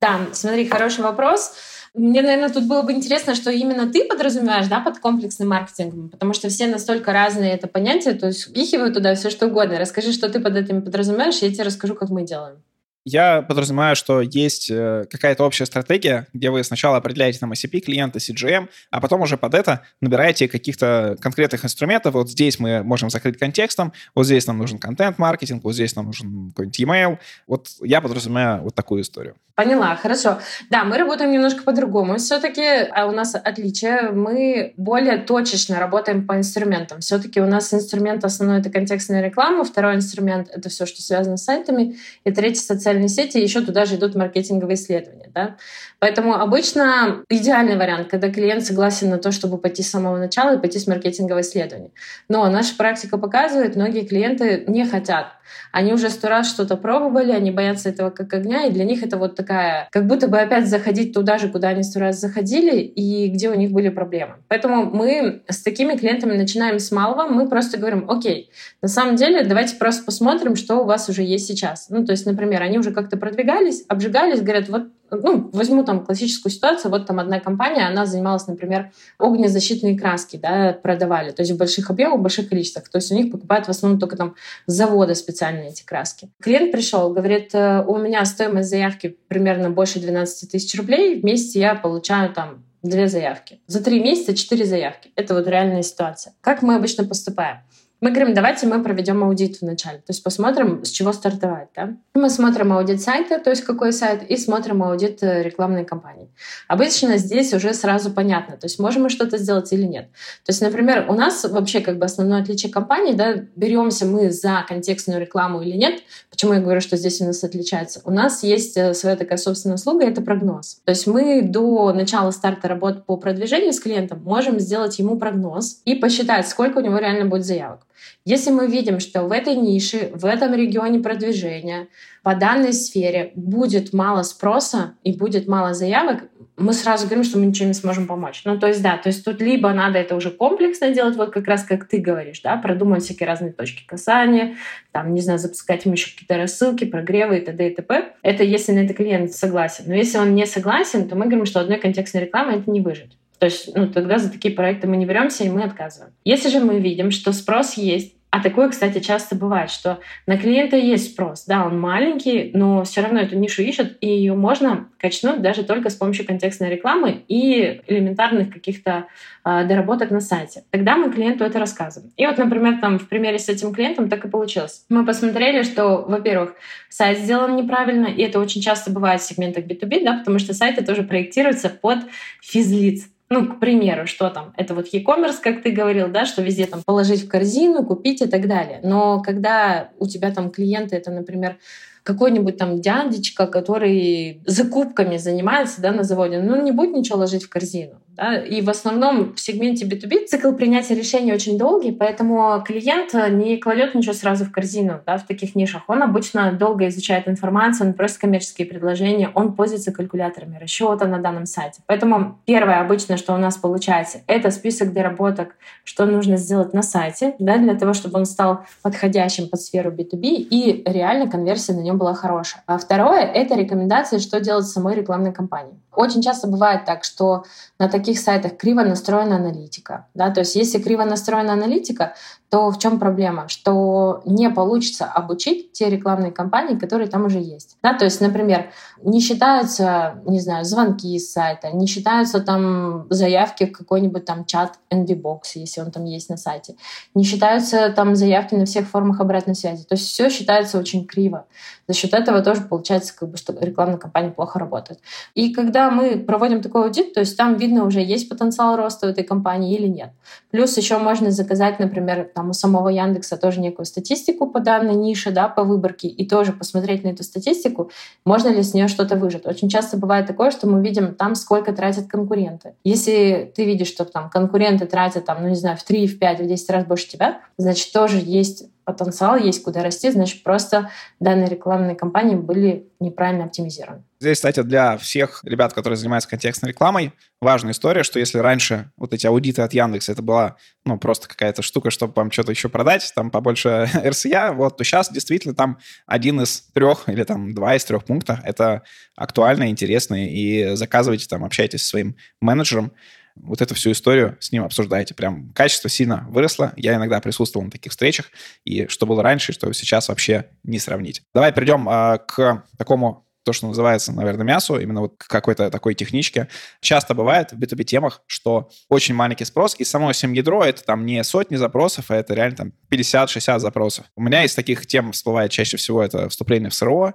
Да, 0.00 0.28
смотри, 0.30 0.68
хороший 0.68 1.02
вопрос. 1.02 1.54
Мне, 1.94 2.22
наверное, 2.22 2.48
тут 2.48 2.66
было 2.66 2.82
бы 2.82 2.92
интересно, 2.92 3.36
что 3.36 3.52
именно 3.52 3.90
ты 3.90 4.04
подразумеваешь, 4.04 4.66
да, 4.66 4.80
под 4.80 4.98
комплексным 4.98 5.48
маркетингом, 5.48 6.10
потому 6.10 6.34
что 6.34 6.48
все 6.48 6.66
настолько 6.66 7.12
разные 7.12 7.52
это 7.52 7.68
понятия, 7.68 8.14
то 8.14 8.26
есть 8.26 8.48
впихиваю 8.48 8.92
туда 8.92 9.14
все 9.14 9.30
что 9.30 9.46
угодно. 9.46 9.78
Расскажи, 9.78 10.12
что 10.12 10.28
ты 10.28 10.40
под 10.40 10.56
этим 10.56 10.82
подразумеваешь, 10.82 11.38
я 11.38 11.52
тебе 11.52 11.62
расскажу, 11.62 11.94
как 11.94 12.10
мы 12.10 12.26
делаем. 12.26 12.56
Я 13.04 13.42
подразумеваю, 13.42 13.96
что 13.96 14.22
есть 14.22 14.70
э, 14.70 15.04
какая-то 15.10 15.44
общая 15.44 15.66
стратегия, 15.66 16.26
где 16.32 16.50
вы 16.50 16.64
сначала 16.64 16.96
определяете 16.96 17.38
там 17.38 17.52
ICP 17.52 17.80
клиента, 17.80 18.18
CGM, 18.18 18.70
а 18.90 19.00
потом 19.00 19.20
уже 19.20 19.36
под 19.36 19.52
это 19.52 19.82
набираете 20.00 20.48
каких-то 20.48 21.16
конкретных 21.20 21.66
инструментов. 21.66 22.14
Вот 22.14 22.30
здесь 22.30 22.58
мы 22.58 22.82
можем 22.82 23.10
закрыть 23.10 23.38
контекстом, 23.38 23.92
вот 24.14 24.24
здесь 24.24 24.46
нам 24.46 24.56
нужен 24.56 24.78
контент-маркетинг, 24.78 25.62
вот 25.64 25.74
здесь 25.74 25.94
нам 25.96 26.06
нужен 26.06 26.48
какой-нибудь 26.50 26.80
email. 26.80 27.18
Вот 27.46 27.68
я 27.82 28.00
подразумеваю 28.00 28.62
вот 28.62 28.74
такую 28.74 29.02
историю. 29.02 29.36
Поняла, 29.54 29.94
хорошо. 29.94 30.40
Да, 30.70 30.84
мы 30.84 30.98
работаем 30.98 31.30
немножко 31.30 31.62
по-другому. 31.62 32.16
Все-таки 32.16 32.62
а 32.62 33.06
у 33.06 33.12
нас 33.12 33.34
отличие. 33.36 34.10
Мы 34.10 34.74
более 34.76 35.18
точечно 35.18 35.78
работаем 35.78 36.26
по 36.26 36.36
инструментам. 36.36 37.00
Все-таки 37.00 37.40
у 37.40 37.46
нас 37.46 37.72
инструмент 37.72 38.24
основной— 38.24 38.58
это 38.60 38.70
контекстная 38.70 39.22
реклама, 39.22 39.64
второй 39.64 39.94
инструмент— 39.94 40.48
это 40.52 40.68
все, 40.68 40.86
что 40.86 41.02
связано 41.02 41.36
с 41.36 41.44
сайтами, 41.44 41.96
и 42.24 42.32
третий— 42.32 42.60
социальные 42.60 43.04
социальные 43.04 43.08
сети, 43.08 43.38
еще 43.38 43.60
туда 43.60 43.84
же 43.84 43.96
идут 43.96 44.14
маркетинговые 44.14 44.74
исследования. 44.74 45.30
Да? 45.34 45.56
Поэтому 46.04 46.34
обычно 46.34 47.24
идеальный 47.30 47.78
вариант, 47.78 48.08
когда 48.08 48.28
клиент 48.28 48.62
согласен 48.62 49.08
на 49.08 49.16
то, 49.16 49.32
чтобы 49.32 49.56
пойти 49.56 49.82
с 49.82 49.88
самого 49.88 50.18
начала 50.18 50.54
и 50.54 50.60
пойти 50.60 50.78
с 50.78 50.86
маркетингового 50.86 51.40
исследования. 51.40 51.92
Но 52.28 52.46
наша 52.50 52.76
практика 52.76 53.16
показывает, 53.16 53.74
многие 53.74 54.04
клиенты 54.04 54.64
не 54.66 54.84
хотят. 54.84 55.28
Они 55.72 55.94
уже 55.94 56.10
сто 56.10 56.28
раз 56.28 56.48
что-то 56.48 56.76
пробовали, 56.76 57.32
они 57.32 57.50
боятся 57.50 57.88
этого 57.88 58.10
как 58.10 58.32
огня, 58.34 58.66
и 58.66 58.70
для 58.70 58.84
них 58.84 59.02
это 59.02 59.16
вот 59.16 59.34
такая, 59.34 59.88
как 59.90 60.06
будто 60.06 60.28
бы 60.28 60.38
опять 60.38 60.68
заходить 60.68 61.14
туда 61.14 61.38
же, 61.38 61.48
куда 61.48 61.68
они 61.68 61.82
сто 61.82 62.00
раз 62.00 62.20
заходили, 62.20 62.80
и 62.80 63.28
где 63.28 63.48
у 63.48 63.54
них 63.54 63.70
были 63.72 63.88
проблемы. 63.88 64.34
Поэтому 64.48 64.84
мы 64.84 65.42
с 65.48 65.62
такими 65.62 65.96
клиентами 65.96 66.36
начинаем 66.36 66.78
с 66.78 66.92
малого, 66.92 67.28
мы 67.28 67.48
просто 67.48 67.78
говорим, 67.78 68.10
окей, 68.10 68.50
на 68.82 68.88
самом 68.88 69.16
деле 69.16 69.42
давайте 69.42 69.76
просто 69.76 70.04
посмотрим, 70.04 70.54
что 70.54 70.82
у 70.82 70.84
вас 70.84 71.08
уже 71.08 71.22
есть 71.22 71.46
сейчас. 71.46 71.86
Ну, 71.88 72.04
то 72.04 72.12
есть, 72.12 72.26
например, 72.26 72.62
они 72.62 72.78
уже 72.78 72.92
как-то 72.92 73.16
продвигались, 73.16 73.84
обжигались, 73.88 74.42
говорят, 74.42 74.68
вот 74.68 74.88
ну, 75.22 75.50
возьму 75.52 75.84
там 75.84 76.04
классическую 76.04 76.52
ситуацию, 76.52 76.90
вот 76.90 77.06
там 77.06 77.18
одна 77.18 77.40
компания, 77.40 77.86
она 77.86 78.06
занималась, 78.06 78.46
например, 78.46 78.92
огнезащитные 79.18 79.98
краски, 79.98 80.36
да, 80.36 80.72
продавали, 80.72 81.30
то 81.30 81.42
есть 81.42 81.52
в 81.52 81.56
больших 81.56 81.90
объемах, 81.90 82.18
в 82.18 82.22
больших 82.22 82.48
количествах, 82.48 82.88
то 82.88 82.98
есть 82.98 83.10
у 83.12 83.14
них 83.14 83.30
покупают 83.30 83.66
в 83.66 83.70
основном 83.70 84.00
только 84.00 84.16
там 84.16 84.34
с 84.66 84.72
завода 84.72 85.14
специальные 85.14 85.70
эти 85.70 85.84
краски. 85.84 86.30
Клиент 86.42 86.72
пришел, 86.72 87.12
говорит, 87.12 87.54
«Э, 87.54 87.84
у 87.86 87.98
меня 87.98 88.24
стоимость 88.24 88.70
заявки 88.70 89.16
примерно 89.28 89.70
больше 89.70 90.00
12 90.00 90.50
тысяч 90.50 90.78
рублей, 90.78 91.20
в 91.20 91.24
месяц 91.24 91.54
я 91.54 91.74
получаю 91.74 92.32
там 92.32 92.64
две 92.84 93.08
заявки. 93.08 93.60
За 93.66 93.82
три 93.82 93.98
месяца 93.98 94.34
четыре 94.34 94.66
заявки. 94.66 95.10
Это 95.16 95.34
вот 95.34 95.48
реальная 95.48 95.82
ситуация. 95.82 96.34
Как 96.40 96.62
мы 96.62 96.76
обычно 96.76 97.04
поступаем? 97.04 97.58
Мы 98.04 98.10
говорим, 98.10 98.34
давайте 98.34 98.66
мы 98.66 98.82
проведем 98.82 99.24
аудит 99.24 99.62
вначале, 99.62 99.96
то 99.96 100.10
есть 100.10 100.22
посмотрим, 100.22 100.84
с 100.84 100.90
чего 100.90 101.14
стартовать. 101.14 101.68
Да? 101.74 101.96
Мы 102.12 102.28
смотрим 102.28 102.74
аудит 102.74 103.00
сайта, 103.00 103.38
то 103.38 103.48
есть 103.48 103.64
какой 103.64 103.94
сайт, 103.94 104.30
и 104.30 104.36
смотрим 104.36 104.82
аудит 104.82 105.22
э, 105.22 105.42
рекламной 105.42 105.86
кампании. 105.86 106.28
Обычно 106.68 107.16
здесь 107.16 107.54
уже 107.54 107.72
сразу 107.72 108.10
понятно, 108.10 108.58
то 108.58 108.66
есть 108.66 108.78
можем 108.78 109.04
мы 109.04 109.08
что-то 109.08 109.38
сделать 109.38 109.72
или 109.72 109.84
нет. 109.86 110.10
То 110.44 110.50
есть, 110.50 110.60
например, 110.60 111.06
у 111.08 111.14
нас 111.14 111.44
вообще 111.44 111.80
как 111.80 111.96
бы 111.96 112.04
основное 112.04 112.42
отличие 112.42 112.70
компании, 112.70 113.14
да, 113.14 113.36
беремся 113.56 114.04
мы 114.04 114.30
за 114.30 114.66
контекстную 114.68 115.18
рекламу 115.18 115.62
или 115.62 115.74
нет, 115.74 116.02
почему 116.30 116.52
я 116.52 116.60
говорю, 116.60 116.82
что 116.82 116.98
здесь 116.98 117.22
у 117.22 117.24
нас 117.24 117.42
отличается. 117.42 118.02
У 118.04 118.10
нас 118.10 118.42
есть 118.42 118.76
э, 118.76 118.92
своя 118.92 119.16
такая 119.16 119.38
собственная 119.38 119.76
услуга, 119.76 120.04
это 120.04 120.20
прогноз. 120.20 120.82
То 120.84 120.90
есть 120.90 121.06
мы 121.06 121.40
до 121.40 121.94
начала 121.94 122.32
старта 122.32 122.68
работ 122.68 123.06
по 123.06 123.16
продвижению 123.16 123.72
с 123.72 123.80
клиентом 123.80 124.22
можем 124.24 124.60
сделать 124.60 124.98
ему 124.98 125.16
прогноз 125.16 125.80
и 125.86 125.94
посчитать, 125.94 126.46
сколько 126.46 126.76
у 126.76 126.80
него 126.82 126.98
реально 126.98 127.24
будет 127.24 127.46
заявок. 127.46 127.80
Если 128.24 128.50
мы 128.50 128.66
видим, 128.66 129.00
что 129.00 129.22
в 129.22 129.32
этой 129.32 129.54
нише, 129.54 130.10
в 130.14 130.24
этом 130.24 130.54
регионе 130.54 131.00
продвижения, 131.00 131.88
по 132.22 132.34
данной 132.34 132.72
сфере 132.72 133.32
будет 133.34 133.92
мало 133.92 134.22
спроса 134.22 134.94
и 135.02 135.12
будет 135.12 135.46
мало 135.46 135.74
заявок, 135.74 136.24
мы 136.56 136.72
сразу 136.72 137.06
говорим, 137.06 137.24
что 137.24 137.38
мы 137.38 137.46
ничего 137.46 137.66
не 137.66 137.74
сможем 137.74 138.06
помочь. 138.06 138.42
Ну, 138.44 138.58
то 138.58 138.68
есть, 138.68 138.82
да, 138.82 138.96
то 138.96 139.08
есть 139.08 139.24
тут 139.24 139.40
либо 139.40 139.72
надо 139.72 139.98
это 139.98 140.14
уже 140.14 140.30
комплексно 140.30 140.90
делать, 140.90 141.16
вот 141.16 141.30
как 141.30 141.46
раз 141.46 141.64
как 141.64 141.88
ты 141.88 141.98
говоришь, 141.98 142.40
да, 142.40 142.56
продумать 142.56 143.02
всякие 143.02 143.26
разные 143.26 143.52
точки 143.52 143.84
касания, 143.84 144.56
там, 144.92 145.12
не 145.12 145.20
знаю, 145.20 145.38
запускать 145.38 145.84
им 145.84 145.92
еще 145.92 146.12
какие-то 146.12 146.36
рассылки, 146.36 146.84
прогревы 146.84 147.38
и 147.38 147.40
т.д. 147.40 147.68
и 147.68 147.74
т.п. 147.74 148.14
Это 148.22 148.44
если 148.44 148.72
на 148.72 148.80
это 148.80 148.94
клиент 148.94 149.32
согласен. 149.32 149.84
Но 149.88 149.94
если 149.94 150.18
он 150.18 150.34
не 150.34 150.46
согласен, 150.46 151.08
то 151.08 151.16
мы 151.16 151.26
говорим, 151.26 151.46
что 151.46 151.60
одной 151.60 151.78
контекстной 151.78 152.22
рекламы 152.22 152.52
это 152.52 152.70
не 152.70 152.80
выжить. 152.80 153.18
То 153.44 153.48
есть 153.48 153.76
ну, 153.76 153.88
тогда 153.88 154.16
за 154.16 154.32
такие 154.32 154.54
проекты 154.54 154.86
мы 154.86 154.96
не 154.96 155.04
беремся 155.04 155.44
и 155.44 155.50
мы 155.50 155.64
отказываем. 155.64 156.14
Если 156.24 156.48
же 156.48 156.60
мы 156.60 156.80
видим, 156.80 157.10
что 157.10 157.30
спрос 157.34 157.74
есть, 157.74 158.14
А 158.30 158.40
такое, 158.40 158.68
кстати, 158.68 158.98
часто 158.98 159.36
бывает, 159.36 159.70
что 159.70 160.00
на 160.26 160.36
клиента 160.36 160.76
есть 160.76 161.12
спрос. 161.12 161.44
Да, 161.44 161.66
он 161.66 161.78
маленький, 161.78 162.50
но 162.52 162.82
все 162.82 163.02
равно 163.02 163.20
эту 163.20 163.38
нишу 163.38 163.62
ищут, 163.62 163.96
и 164.00 164.08
ее 164.08 164.34
можно 164.34 164.88
качнуть 164.98 165.40
даже 165.40 165.62
только 165.62 165.88
с 165.88 165.94
помощью 165.94 166.26
контекстной 166.26 166.68
рекламы 166.68 167.22
и 167.28 167.80
элементарных 167.86 168.52
каких-то 168.52 169.06
э, 169.44 169.64
доработок 169.66 170.10
на 170.10 170.20
сайте. 170.20 170.64
Тогда 170.70 170.96
мы 170.96 171.12
клиенту 171.12 171.44
это 171.44 171.60
рассказываем. 171.60 172.12
И 172.16 172.26
вот, 172.26 172.36
например, 172.38 172.80
там 172.80 172.98
в 172.98 173.08
примере 173.08 173.38
с 173.38 173.48
этим 173.48 173.72
клиентом 173.72 174.08
так 174.08 174.24
и 174.24 174.28
получилось. 174.28 174.84
Мы 174.88 175.06
посмотрели, 175.06 175.62
что, 175.62 175.98
во-первых, 175.98 176.54
сайт 176.88 177.18
сделан 177.18 177.54
неправильно, 177.54 178.06
и 178.06 178.20
это 178.22 178.40
очень 178.40 178.62
часто 178.62 178.90
бывает 178.90 179.20
в 179.20 179.24
сегментах 179.28 179.64
B2B, 179.66 180.02
да, 180.02 180.14
потому 180.18 180.40
что 180.40 180.54
сайты 180.54 180.84
тоже 180.84 181.04
проектируются 181.04 181.68
под 181.68 182.00
физлиц. 182.42 183.13
Ну, 183.30 183.46
к 183.48 183.58
примеру, 183.58 184.06
что 184.06 184.28
там? 184.30 184.52
Это 184.56 184.74
вот 184.74 184.88
e-commerce, 184.88 185.38
как 185.42 185.62
ты 185.62 185.70
говорил, 185.70 186.08
да, 186.08 186.26
что 186.26 186.42
везде 186.42 186.66
там 186.66 186.82
положить 186.84 187.24
в 187.24 187.28
корзину, 187.28 187.84
купить 187.84 188.20
и 188.20 188.26
так 188.26 188.46
далее. 188.46 188.80
Но 188.82 189.22
когда 189.22 189.90
у 189.98 190.06
тебя 190.06 190.30
там 190.30 190.50
клиенты, 190.50 190.96
это, 190.96 191.10
например, 191.10 191.56
какой-нибудь 192.02 192.58
там 192.58 192.80
дядечка, 192.80 193.46
который 193.46 194.42
закупками 194.44 195.16
занимается 195.16 195.80
да, 195.80 195.90
на 195.90 196.04
заводе, 196.04 196.40
ну, 196.40 196.62
не 196.62 196.70
будет 196.70 196.94
ничего 196.94 197.18
ложить 197.18 197.44
в 197.44 197.48
корзину. 197.48 198.00
Да? 198.16 198.36
И 198.36 198.62
в 198.62 198.70
основном 198.70 199.34
в 199.34 199.40
сегменте 199.40 199.86
B2B 199.86 200.26
цикл 200.26 200.52
принятия 200.52 200.94
решений 200.94 201.32
очень 201.32 201.58
долгий, 201.58 201.92
поэтому 201.92 202.62
клиент 202.64 203.14
не 203.14 203.56
кладет 203.56 203.94
ничего 203.94 204.14
сразу 204.14 204.44
в 204.44 204.52
корзину 204.52 205.00
да, 205.06 205.18
в 205.18 205.26
таких 205.26 205.54
нишах. 205.54 205.82
Он 205.88 206.02
обычно 206.02 206.52
долго 206.52 206.88
изучает 206.88 207.28
информацию, 207.28 207.88
он 207.88 207.94
просит 207.94 208.18
коммерческие 208.18 208.66
предложения, 208.66 209.30
он 209.34 209.54
пользуется 209.54 209.92
калькуляторами 209.92 210.58
расчета 210.58 211.06
на 211.06 211.18
данном 211.18 211.46
сайте. 211.46 211.82
Поэтому 211.86 212.38
первое 212.46 212.80
обычно, 212.80 213.16
что 213.16 213.34
у 213.34 213.38
нас 213.38 213.56
получается, 213.56 214.20
это 214.26 214.50
список 214.50 214.92
доработок, 214.92 215.56
что 215.84 216.06
нужно 216.06 216.36
сделать 216.36 216.72
на 216.72 216.82
сайте 216.82 217.34
да, 217.38 217.58
для 217.58 217.74
того, 217.74 217.94
чтобы 217.94 218.18
он 218.18 218.26
стал 218.26 218.60
подходящим 218.82 219.48
под 219.48 219.60
сферу 219.60 219.90
B2B 219.90 220.22
и 220.22 220.82
реально 220.86 221.30
конверсия 221.30 221.72
на 221.72 221.80
нем 221.80 221.98
была 221.98 222.14
хорошая. 222.14 222.62
А 222.66 222.78
второе— 222.78 223.20
это 223.34 223.56
рекомендации, 223.56 224.18
что 224.18 224.40
делать 224.40 224.66
самой 224.66 224.94
рекламной 224.94 225.32
кампании. 225.32 225.74
Очень 225.96 226.22
часто 226.22 226.46
бывает 226.46 226.84
так, 226.84 227.04
что 227.04 227.44
на 227.78 227.88
таких 227.88 228.18
сайтах 228.18 228.56
криво 228.56 228.82
настроена 228.82 229.36
аналитика. 229.36 230.06
Да? 230.14 230.30
То 230.30 230.40
есть 230.40 230.56
если 230.56 230.78
криво 230.78 231.04
настроена 231.04 231.52
аналитика, 231.52 232.14
то 232.54 232.70
в 232.70 232.78
чем 232.78 233.00
проблема? 233.00 233.48
Что 233.48 234.22
не 234.24 234.48
получится 234.48 235.06
обучить 235.06 235.72
те 235.72 235.90
рекламные 235.90 236.30
кампании, 236.30 236.78
которые 236.78 237.08
там 237.08 237.24
уже 237.24 237.40
есть. 237.40 237.76
Да? 237.82 237.94
То 237.94 238.04
есть, 238.04 238.20
например, 238.20 238.70
не 239.02 239.20
считаются, 239.20 240.22
не 240.24 240.38
знаю, 240.38 240.64
звонки 240.64 241.16
из 241.16 241.32
сайта, 241.32 241.72
не 241.72 241.88
считаются 241.88 242.38
там 242.38 243.08
заявки 243.10 243.66
в 243.66 243.72
какой-нибудь 243.72 244.24
там 244.24 244.44
чат 244.44 244.78
NB-Box, 244.88 245.40
если 245.56 245.80
он 245.80 245.90
там 245.90 246.04
есть 246.04 246.30
на 246.30 246.36
сайте, 246.36 246.76
не 247.12 247.24
считаются 247.24 247.88
там 247.90 248.14
заявки 248.14 248.54
на 248.54 248.66
всех 248.66 248.86
формах 248.86 249.20
обратной 249.20 249.56
связи. 249.56 249.82
То 249.82 249.96
есть 249.96 250.06
все 250.06 250.30
считается 250.30 250.78
очень 250.78 251.06
криво. 251.06 251.46
За 251.88 251.94
счет 251.94 252.14
этого 252.14 252.40
тоже 252.40 252.62
получается, 252.62 253.14
как 253.16 253.30
бы, 253.30 253.36
что 253.36 253.52
рекламная 253.60 253.98
кампания 253.98 254.30
плохо 254.30 254.60
работает. 254.60 255.00
И 255.34 255.52
когда 255.52 255.90
мы 255.90 256.20
проводим 256.20 256.62
такой 256.62 256.84
аудит, 256.84 257.14
то 257.14 257.20
есть 257.20 257.36
там 257.36 257.56
видно 257.56 257.84
уже, 257.84 258.00
есть 258.00 258.28
потенциал 258.28 258.76
роста 258.76 259.08
у 259.08 259.10
этой 259.10 259.24
компании 259.24 259.76
или 259.76 259.88
нет. 259.88 260.10
Плюс 260.50 260.76
еще 260.78 260.98
можно 260.98 261.30
заказать, 261.30 261.80
например, 261.80 262.30
там 262.34 262.43
у 262.50 262.52
самого 262.52 262.88
Яндекса 262.88 263.36
тоже 263.36 263.60
некую 263.60 263.86
статистику 263.86 264.46
по 264.46 264.60
данной 264.60 264.94
нише, 264.94 265.30
да, 265.30 265.48
по 265.48 265.64
выборке, 265.64 266.08
и 266.08 266.28
тоже 266.28 266.52
посмотреть 266.52 267.04
на 267.04 267.08
эту 267.08 267.22
статистику, 267.24 267.90
можно 268.24 268.48
ли 268.48 268.62
с 268.62 268.74
нее 268.74 268.88
что-то 268.88 269.16
выжить. 269.16 269.46
Очень 269.46 269.68
часто 269.68 269.96
бывает 269.96 270.26
такое, 270.26 270.50
что 270.50 270.68
мы 270.68 270.82
видим 270.82 271.14
там, 271.14 271.34
сколько 271.34 271.72
тратят 271.72 272.08
конкуренты. 272.08 272.74
Если 272.84 273.52
ты 273.54 273.64
видишь, 273.64 273.88
что 273.88 274.04
там 274.04 274.30
конкуренты 274.30 274.86
тратят, 274.86 275.24
там, 275.24 275.42
ну 275.42 275.48
не 275.48 275.54
знаю, 275.54 275.76
в 275.76 275.82
3, 275.82 276.06
в 276.06 276.18
5, 276.18 276.40
в 276.40 276.46
10 276.46 276.70
раз 276.70 276.84
больше 276.84 277.08
тебя, 277.08 277.40
значит, 277.56 277.92
тоже 277.92 278.20
есть 278.22 278.68
потенциал, 278.84 279.36
есть 279.36 279.62
куда 279.62 279.82
расти, 279.82 280.10
значит, 280.10 280.42
просто 280.42 280.90
данные 281.20 281.48
рекламные 281.48 281.96
кампании 281.96 282.34
были 282.34 282.88
неправильно 283.00 283.44
оптимизированы. 283.44 284.02
Здесь, 284.20 284.38
кстати, 284.38 284.62
для 284.62 284.96
всех 284.96 285.40
ребят, 285.44 285.74
которые 285.74 285.96
занимаются 285.96 286.30
контекстной 286.30 286.70
рекламой, 286.70 287.12
важная 287.40 287.72
история, 287.72 288.02
что 288.04 288.18
если 288.18 288.38
раньше 288.38 288.90
вот 288.96 289.12
эти 289.12 289.26
аудиты 289.26 289.62
от 289.62 289.74
Яндекса, 289.74 290.12
это 290.12 290.22
была, 290.22 290.56
ну, 290.84 290.98
просто 290.98 291.28
какая-то 291.28 291.62
штука, 291.62 291.90
чтобы 291.90 292.14
вам 292.16 292.30
что-то 292.30 292.50
еще 292.52 292.68
продать, 292.68 293.12
там 293.14 293.30
побольше 293.30 293.88
RCA, 293.94 294.52
вот, 294.52 294.76
то 294.76 294.84
сейчас 294.84 295.10
действительно 295.10 295.54
там 295.54 295.78
один 296.06 296.40
из 296.40 296.62
трех 296.72 297.08
или 297.08 297.24
там 297.24 297.54
два 297.54 297.76
из 297.76 297.84
трех 297.84 298.04
пунктов, 298.04 298.40
это 298.44 298.82
актуально, 299.16 299.68
интересно, 299.68 300.14
и 300.26 300.74
заказывайте 300.74 301.26
там, 301.28 301.44
общайтесь 301.44 301.82
со 301.82 301.88
своим 301.88 302.16
менеджером, 302.40 302.92
вот 303.36 303.60
эту 303.60 303.74
всю 303.74 303.92
историю 303.92 304.36
с 304.40 304.52
ним 304.52 304.64
обсуждаете. 304.64 305.14
Прям 305.14 305.52
качество 305.52 305.88
сильно 305.88 306.26
выросло. 306.28 306.72
Я 306.76 306.94
иногда 306.94 307.20
присутствовал 307.20 307.64
на 307.64 307.70
таких 307.70 307.92
встречах, 307.92 308.30
и 308.64 308.86
что 308.88 309.06
было 309.06 309.22
раньше, 309.22 309.52
что 309.52 309.72
сейчас 309.72 310.08
вообще 310.08 310.50
не 310.62 310.78
сравнить. 310.78 311.22
Давай 311.34 311.52
перейдем 311.52 311.88
э, 311.88 312.18
к 312.26 312.64
такому 312.78 313.26
то, 313.44 313.52
что 313.52 313.68
называется, 313.68 314.12
наверное, 314.12 314.44
мясу, 314.44 314.78
именно 314.78 315.02
вот 315.02 315.14
какой-то 315.18 315.70
такой 315.70 315.94
техничке. 315.94 316.48
Часто 316.80 317.14
бывает 317.14 317.52
в 317.52 317.58
B2B 317.58 317.84
темах, 317.84 318.22
что 318.26 318.70
очень 318.88 319.14
маленький 319.14 319.44
спрос, 319.44 319.76
и 319.78 319.84
само 319.84 320.12
сим-ядро— 320.12 320.64
это 320.64 320.82
там 320.82 321.06
не 321.06 321.22
сотни 321.22 321.56
запросов, 321.56 322.10
а 322.10 322.16
это 322.16 322.34
реально 322.34 322.56
там 322.56 322.72
50-60 322.90 323.58
запросов. 323.58 324.06
У 324.16 324.22
меня 324.22 324.44
из 324.44 324.54
таких 324.54 324.86
тем 324.86 325.12
всплывает 325.12 325.50
чаще 325.50 325.76
всего 325.76 326.02
это 326.02 326.28
вступление 326.28 326.70
в 326.70 326.74
СРО, 326.74 327.14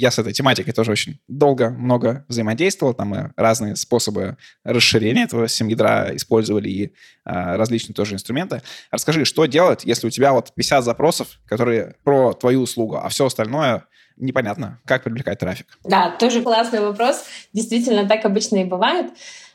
я 0.00 0.10
с 0.10 0.18
этой 0.18 0.32
тематикой 0.32 0.72
тоже 0.72 0.92
очень 0.92 1.20
долго, 1.28 1.68
много 1.68 2.24
взаимодействовал. 2.26 2.94
Там 2.94 3.08
мы 3.08 3.32
разные 3.36 3.76
способы 3.76 4.38
расширения 4.64 5.24
этого 5.24 5.46
сим-ядра 5.46 6.16
использовали 6.16 6.70
и 6.70 6.94
а, 7.24 7.58
различные 7.58 7.94
тоже 7.94 8.14
инструменты. 8.14 8.62
Расскажи, 8.90 9.26
что 9.26 9.44
делать, 9.44 9.84
если 9.84 10.06
у 10.06 10.10
тебя 10.10 10.32
вот 10.32 10.54
50 10.54 10.84
запросов, 10.84 11.38
которые 11.46 11.96
про 12.02 12.32
твою 12.32 12.62
услугу, 12.62 12.96
а 12.96 13.10
все 13.10 13.26
остальное 13.26 13.84
непонятно, 14.20 14.80
как 14.84 15.02
привлекать 15.02 15.38
трафик? 15.38 15.66
Да, 15.84 16.10
тоже 16.10 16.42
классный 16.42 16.80
вопрос. 16.80 17.24
Действительно, 17.52 18.06
так 18.06 18.24
обычно 18.24 18.58
и 18.58 18.64
бывает 18.64 19.12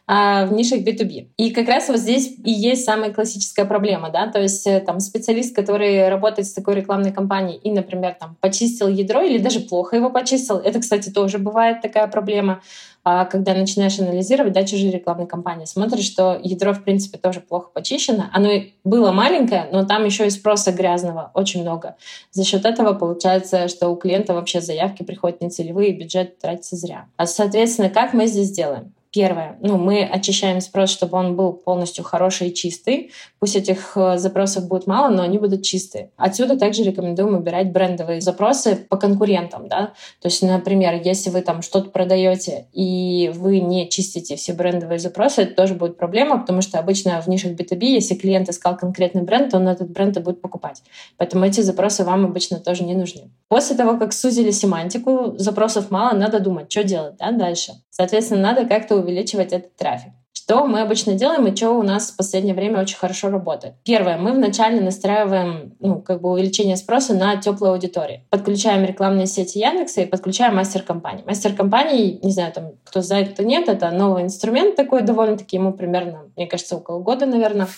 а, 0.08 0.46
в 0.46 0.54
нишах 0.54 0.80
B2B. 0.82 1.30
И 1.38 1.52
как 1.52 1.68
раз 1.68 1.90
вот 1.90 1.98
здесь 1.98 2.36
и 2.44 2.52
есть 2.52 2.86
самая 2.86 3.12
классическая 3.12 3.66
проблема, 3.66 4.10
да, 4.10 4.28
то 4.28 4.42
есть 4.42 4.68
э, 4.68 4.80
там 4.80 5.00
специалист, 5.00 5.56
который 5.56 6.10
работает 6.10 6.48
с 6.48 6.54
такой 6.54 6.76
рекламной 6.76 7.12
кампанией 7.12 7.58
и, 7.58 7.72
например, 7.72 8.16
там 8.20 8.38
почистил 8.40 8.88
ядро 8.88 9.22
или 9.22 9.40
даже 9.40 9.62
плохо 9.62 9.96
его 9.96 10.10
почистил, 10.10 10.58
это, 10.58 10.80
кстати, 10.80 11.10
тоже 11.10 11.40
бывает 11.40 11.82
такая 11.82 12.08
проблема, 12.08 12.62
а, 13.08 13.26
когда 13.26 13.54
начинаешь 13.54 14.00
анализировать, 14.00 14.54
да, 14.54 14.64
чужие 14.64 14.92
рекламные 14.92 15.28
кампании, 15.28 15.66
смотришь, 15.66 16.06
что 16.06 16.40
ядро, 16.42 16.74
в 16.74 16.84
принципе, 16.84 17.20
тоже 17.20 17.40
плохо 17.40 17.70
почищено. 17.72 18.26
Оно 18.34 18.50
было 18.84 19.12
маленькое, 19.12 19.70
но 19.72 19.86
там 19.86 20.06
еще 20.06 20.26
и 20.26 20.32
спроса 20.32 20.72
грязного 20.72 21.30
очень 21.36 21.62
много. 21.62 21.98
За 22.32 22.44
счет 22.44 22.66
этого 22.66 22.94
получается, 22.94 23.68
что 23.68 23.90
у 23.90 23.96
клиента 23.96 24.34
вообще 24.34 24.60
заявки 24.60 25.04
приходят 25.04 25.40
нецелевые, 25.40 25.94
бюджет 25.94 26.40
тратится 26.40 26.78
зря. 26.78 27.06
А, 27.16 27.28
соответственно, 27.28 27.92
как 27.92 28.14
мы 28.14 28.26
здесь 28.26 28.50
делаем? 28.50 28.95
Первое, 29.16 29.58
ну, 29.62 29.78
мы 29.78 30.04
очищаем 30.04 30.60
спрос, 30.60 30.90
чтобы 30.90 31.18
он 31.18 31.38
был 31.38 31.54
полностью 31.54 32.04
хороший 32.04 32.50
и 32.50 32.54
чистый. 32.54 33.14
Пусть 33.40 33.56
этих 33.56 33.96
э, 33.96 34.18
запросов 34.18 34.68
будет 34.68 34.88
мало, 34.88 35.08
но 35.10 35.24
они 35.24 35.38
будут 35.38 35.64
чистые. 35.64 36.12
Отсюда 36.18 36.60
также 36.60 36.84
рекомендуем 36.84 37.34
убирать 37.34 37.72
брендовые 37.72 38.20
запросы 38.20 38.76
по 38.76 38.98
конкурентам, 38.98 39.70
да. 39.70 39.94
То 40.20 40.28
есть, 40.28 40.42
например, 40.42 41.02
если 41.02 41.30
вы 41.30 41.40
там 41.44 41.62
что-то 41.62 41.92
продаете 41.92 42.68
и 42.74 43.32
вы 43.34 43.62
не 43.62 43.90
чистите 43.90 44.36
все 44.36 44.52
брендовые 44.52 45.00
запросы, 45.00 45.44
это 45.44 45.56
тоже 45.56 45.76
будет 45.76 45.98
проблема, 45.98 46.38
потому 46.38 46.62
что 46.62 46.78
обычно 46.78 47.22
в 47.22 47.28
нишах 47.28 47.54
B2B, 47.54 47.86
если 47.86 48.16
клиент 48.16 48.50
искал 48.50 48.76
конкретный 48.76 49.22
бренд, 49.22 49.52
то 49.52 49.58
он 49.58 49.70
этот 49.70 49.92
бренд 49.92 50.18
и 50.18 50.20
будет 50.20 50.42
покупать. 50.42 50.84
Поэтому 51.16 51.46
эти 51.46 51.62
запросы 51.62 52.04
вам 52.04 52.26
обычно 52.26 52.60
тоже 52.60 52.84
не 52.84 52.96
нужны. 52.96 53.32
После 53.56 53.78
того, 53.78 53.98
как 53.98 54.12
сузили 54.12 54.52
семантику, 54.52 55.36
запросов 55.38 55.90
мало, 55.90 56.14
надо 56.14 56.42
думать, 56.42 56.70
что 56.70 56.84
делать 56.84 57.16
да, 57.18 57.32
дальше. 57.32 57.72
Соответственно, 57.90 58.42
надо 58.42 58.66
как-то 58.66 58.98
увеличивать 58.98 59.54
этот 59.54 59.78
трафик. 59.78 60.12
Что 60.34 60.68
мы 60.68 60.82
обычно 60.82 61.14
делаем 61.14 61.48
и 61.48 61.56
что 61.56 61.72
у 61.72 61.82
нас 61.82 62.12
в 62.12 62.18
последнее 62.18 62.54
время 62.54 62.82
очень 62.82 62.98
хорошо 62.98 63.30
работает? 63.30 63.76
Первое, 63.86 64.18
мы 64.18 64.34
вначале 64.34 64.82
настраиваем 64.82 65.74
ну, 65.80 66.02
как 66.02 66.20
бы 66.20 66.32
увеличение 66.32 66.76
спроса 66.76 67.14
на 67.14 67.38
теплой 67.38 67.70
аудитории. 67.70 68.26
Подключаем 68.30 68.84
рекламные 68.84 69.26
сети 69.26 69.60
Яндекса 69.60 70.02
и 70.02 70.06
подключаем 70.06 70.58
мастер-компании. 70.58 71.24
Мастер-компании, 71.26 72.20
не 72.22 72.32
знаю, 72.34 72.52
там, 72.52 72.72
кто 72.84 73.02
знает, 73.02 73.36
кто 73.36 73.44
нет, 73.44 73.70
это 73.70 73.90
новый 73.90 74.24
инструмент 74.24 74.76
такой 74.76 75.02
довольно-таки, 75.02 75.56
ему 75.56 75.72
примерно, 75.72 76.26
мне 76.36 76.46
кажется, 76.46 76.76
около 76.76 77.00
года, 77.00 77.26
наверное, 77.26 77.70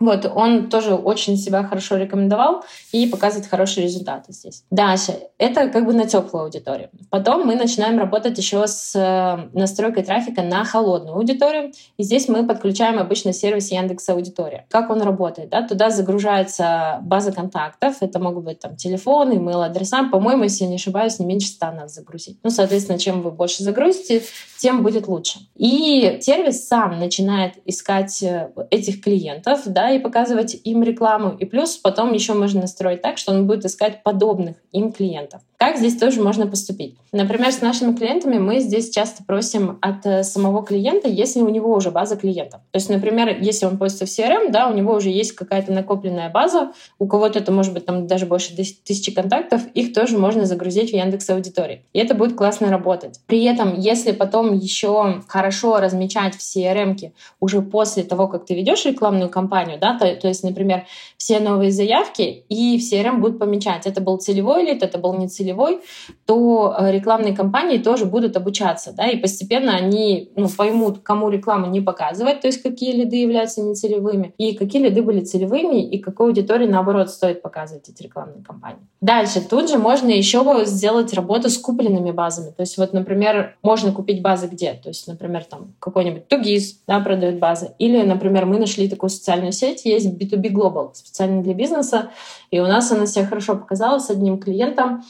вот, 0.00 0.24
он 0.34 0.70
тоже 0.70 0.94
очень 0.94 1.36
себя 1.36 1.62
хорошо 1.62 1.96
рекомендовал 1.96 2.64
и 2.90 3.06
показывает 3.06 3.48
хорошие 3.48 3.84
результаты 3.84 4.32
здесь. 4.32 4.64
Дальше, 4.70 5.12
это 5.36 5.68
как 5.68 5.84
бы 5.84 5.92
на 5.92 6.06
теплую 6.06 6.44
аудиторию. 6.44 6.88
Потом 7.10 7.46
мы 7.46 7.54
начинаем 7.54 7.98
работать 7.98 8.38
еще 8.38 8.66
с 8.66 8.96
э, 8.96 9.50
настройкой 9.52 10.02
трафика 10.02 10.42
на 10.42 10.64
холодную 10.64 11.16
аудиторию. 11.16 11.72
И 11.98 12.02
здесь 12.02 12.28
мы 12.28 12.46
подключаем 12.46 12.98
обычно 12.98 13.34
сервис 13.34 13.70
Яндекс 13.70 14.08
Аудитория. 14.08 14.66
Как 14.70 14.88
он 14.88 15.02
работает? 15.02 15.50
Да? 15.50 15.68
Туда 15.68 15.90
загружается 15.90 17.00
база 17.02 17.30
контактов. 17.30 17.96
Это 18.00 18.18
могут 18.18 18.44
быть 18.44 18.58
там 18.58 18.76
телефоны, 18.76 19.34
email 19.34 19.62
адреса. 19.62 20.08
По-моему, 20.10 20.44
если 20.44 20.64
я 20.64 20.70
не 20.70 20.76
ошибаюсь, 20.76 21.18
не 21.18 21.26
меньше 21.26 21.48
100 21.48 21.66
надо 21.72 21.88
загрузить. 21.88 22.38
Ну, 22.42 22.48
соответственно, 22.48 22.98
чем 22.98 23.20
вы 23.20 23.32
больше 23.32 23.62
загрузите, 23.62 24.22
тем 24.58 24.82
будет 24.82 25.08
лучше. 25.08 25.40
И 25.56 26.18
сервис 26.22 26.66
сам 26.66 26.98
начинает 26.98 27.54
искать 27.66 28.22
э, 28.22 28.50
этих 28.70 29.02
клиентов, 29.02 29.60
да, 29.66 29.89
и 29.92 29.98
показывать 29.98 30.60
им 30.64 30.82
рекламу. 30.82 31.36
И 31.38 31.44
плюс 31.44 31.76
потом 31.76 32.12
еще 32.12 32.34
можно 32.34 32.62
настроить 32.62 33.02
так, 33.02 33.18
что 33.18 33.32
он 33.32 33.46
будет 33.46 33.64
искать 33.64 34.02
подобных 34.02 34.56
им 34.72 34.92
клиентов. 34.92 35.42
Как 35.60 35.76
здесь 35.76 35.98
тоже 35.98 36.22
можно 36.22 36.46
поступить? 36.46 36.96
Например, 37.12 37.52
с 37.52 37.60
нашими 37.60 37.94
клиентами 37.94 38.38
мы 38.38 38.60
здесь 38.60 38.88
часто 38.88 39.22
просим 39.22 39.76
от 39.82 40.06
э, 40.06 40.22
самого 40.22 40.64
клиента, 40.64 41.06
если 41.06 41.42
у 41.42 41.50
него 41.50 41.74
уже 41.74 41.90
база 41.90 42.16
клиентов. 42.16 42.62
То 42.70 42.78
есть, 42.78 42.88
например, 42.88 43.36
если 43.38 43.66
он 43.66 43.76
постит 43.76 44.08
в 44.08 44.18
CRM, 44.18 44.50
да, 44.50 44.68
у 44.68 44.74
него 44.74 44.94
уже 44.94 45.10
есть 45.10 45.32
какая-то 45.32 45.70
накопленная 45.70 46.30
база, 46.30 46.72
у 46.98 47.06
кого-то 47.06 47.40
это 47.40 47.52
может 47.52 47.74
быть 47.74 47.84
там 47.84 48.06
даже 48.06 48.24
больше 48.24 48.56
тысячи 48.56 49.12
контактов, 49.12 49.60
их 49.74 49.92
тоже 49.92 50.16
можно 50.16 50.46
загрузить 50.46 50.92
в 50.92 50.94
Яндекс 50.94 51.28
Аудитории. 51.28 51.84
И 51.92 51.98
это 51.98 52.14
будет 52.14 52.36
классно 52.36 52.70
работать. 52.70 53.20
При 53.26 53.44
этом, 53.44 53.78
если 53.78 54.12
потом 54.12 54.54
еще 54.56 55.20
хорошо 55.28 55.78
размечать 55.78 56.36
в 56.36 56.38
CRM 56.38 57.12
уже 57.38 57.60
после 57.60 58.02
того, 58.02 58.28
как 58.28 58.46
ты 58.46 58.54
ведешь 58.54 58.86
рекламную 58.86 59.28
кампанию, 59.28 59.78
да, 59.78 59.98
то, 59.98 60.10
то 60.16 60.26
есть, 60.26 60.42
например, 60.42 60.86
все 61.18 61.38
новые 61.38 61.70
заявки, 61.70 62.44
и 62.48 62.78
в 62.78 62.80
CRM 62.80 63.18
будут 63.18 63.38
помечать, 63.38 63.86
это 63.86 64.00
был 64.00 64.16
целевой 64.16 64.64
лид, 64.64 64.82
это 64.82 64.96
был 64.96 65.12
не 65.18 65.28
целевой, 65.50 65.80
то 66.26 66.74
э, 66.78 66.92
рекламные 66.92 67.34
кампании 67.34 67.78
тоже 67.78 68.04
будут 68.04 68.36
обучаться, 68.36 68.92
да, 68.92 69.08
и 69.08 69.16
постепенно 69.16 69.74
они 69.74 70.30
ну, 70.36 70.48
поймут, 70.48 71.00
кому 71.02 71.30
рекламу 71.30 71.66
не 71.66 71.80
показывать, 71.80 72.40
то 72.40 72.46
есть 72.46 72.62
какие 72.62 72.92
лиды 72.92 73.16
являются 73.16 73.62
нецелевыми, 73.62 74.34
и 74.38 74.54
какие 74.54 74.82
лиды 74.82 75.02
были 75.02 75.20
целевыми, 75.24 75.82
и 75.88 75.98
какой 75.98 76.28
аудитории, 76.28 76.66
наоборот, 76.66 77.10
стоит 77.10 77.42
показывать 77.42 77.88
эти 77.88 78.02
рекламные 78.02 78.42
кампании. 78.44 78.80
Дальше, 79.00 79.40
тут 79.40 79.70
же 79.70 79.78
можно 79.78 80.08
еще 80.08 80.40
сделать 80.64 81.14
работу 81.14 81.48
с 81.48 81.58
купленными 81.58 82.10
базами. 82.10 82.50
То 82.50 82.62
есть 82.62 82.76
вот, 82.76 82.92
например, 82.92 83.56
можно 83.62 83.92
купить 83.92 84.22
базы 84.22 84.46
где? 84.46 84.74
То 84.74 84.90
есть, 84.90 85.08
например, 85.08 85.44
там 85.44 85.74
какой-нибудь 85.78 86.28
Тугис 86.28 86.80
да, 86.86 87.00
продает 87.00 87.38
базы. 87.38 87.70
Или, 87.78 88.02
например, 88.02 88.46
мы 88.46 88.58
нашли 88.58 88.88
такую 88.88 89.10
социальную 89.10 89.52
сеть, 89.52 89.84
есть 89.84 90.06
B2B 90.06 90.50
Global, 90.50 90.90
специально 90.94 91.42
для 91.42 91.54
бизнеса, 91.54 92.10
и 92.50 92.60
у 92.60 92.66
нас 92.66 92.92
она 92.92 93.06
себя 93.06 93.26
хорошо 93.26 93.56
показала 93.56 93.98
с 93.98 94.10
одним 94.10 94.38
клиентом. 94.38 95.02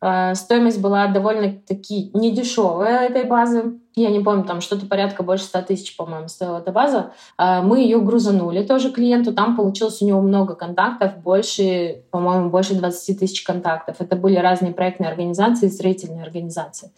Э, 0.00 0.34
стоимость 0.34 0.80
была 0.80 1.08
довольно-таки 1.08 2.10
недешевая 2.14 3.08
этой 3.08 3.24
базы. 3.24 3.78
Я 3.94 4.10
не 4.10 4.20
помню, 4.20 4.44
там 4.44 4.60
что-то 4.60 4.86
порядка 4.86 5.22
больше 5.22 5.44
100 5.44 5.62
тысяч, 5.62 5.96
по-моему, 5.96 6.28
стоила 6.28 6.58
эта 6.58 6.70
база. 6.70 7.12
Э, 7.36 7.62
мы 7.62 7.80
ее 7.80 8.00
грузанули 8.00 8.62
тоже 8.62 8.90
клиенту. 8.90 9.32
Там 9.32 9.56
получилось 9.56 10.00
у 10.00 10.06
него 10.06 10.20
много 10.20 10.54
контактов, 10.54 11.18
больше, 11.18 12.02
по-моему, 12.10 12.50
больше 12.50 12.74
20 12.74 13.18
тысяч 13.18 13.42
контактов. 13.42 13.96
Это 13.98 14.14
были 14.14 14.36
разные 14.36 14.72
проектные 14.72 15.10
организации, 15.10 15.68
строительные 15.68 16.22
организации. 16.22 16.92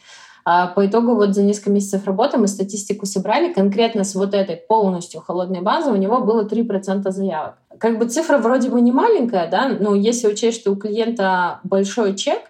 А 0.45 0.69
по 0.69 0.87
итогу 0.87 1.15
вот 1.15 1.35
за 1.35 1.43
несколько 1.43 1.71
месяцев 1.71 2.07
работы 2.07 2.39
мы 2.39 2.49
статистику 2.49 3.07
собрали. 3.07 3.53
Конкретно 3.53 4.05
с 4.05 4.15
вот 4.15 4.35
этой 4.35 4.57
полностью 4.57 5.21
холодной 5.21 5.61
базы 5.61 5.91
у 5.91 5.97
него 5.97 6.21
было 6.21 6.45
3% 6.45 7.11
заявок. 7.11 7.55
Как 7.79 7.99
бы 7.99 8.07
цифра 8.07 8.39
вроде 8.39 8.69
бы 8.69 8.81
не 8.81 8.93
маленькая, 8.93 9.49
да, 9.51 9.69
но 9.69 9.95
если 9.95 10.29
учесть, 10.29 10.61
что 10.61 10.73
у 10.73 10.77
клиента 10.77 11.61
большой 11.63 12.15
чек, 12.15 12.41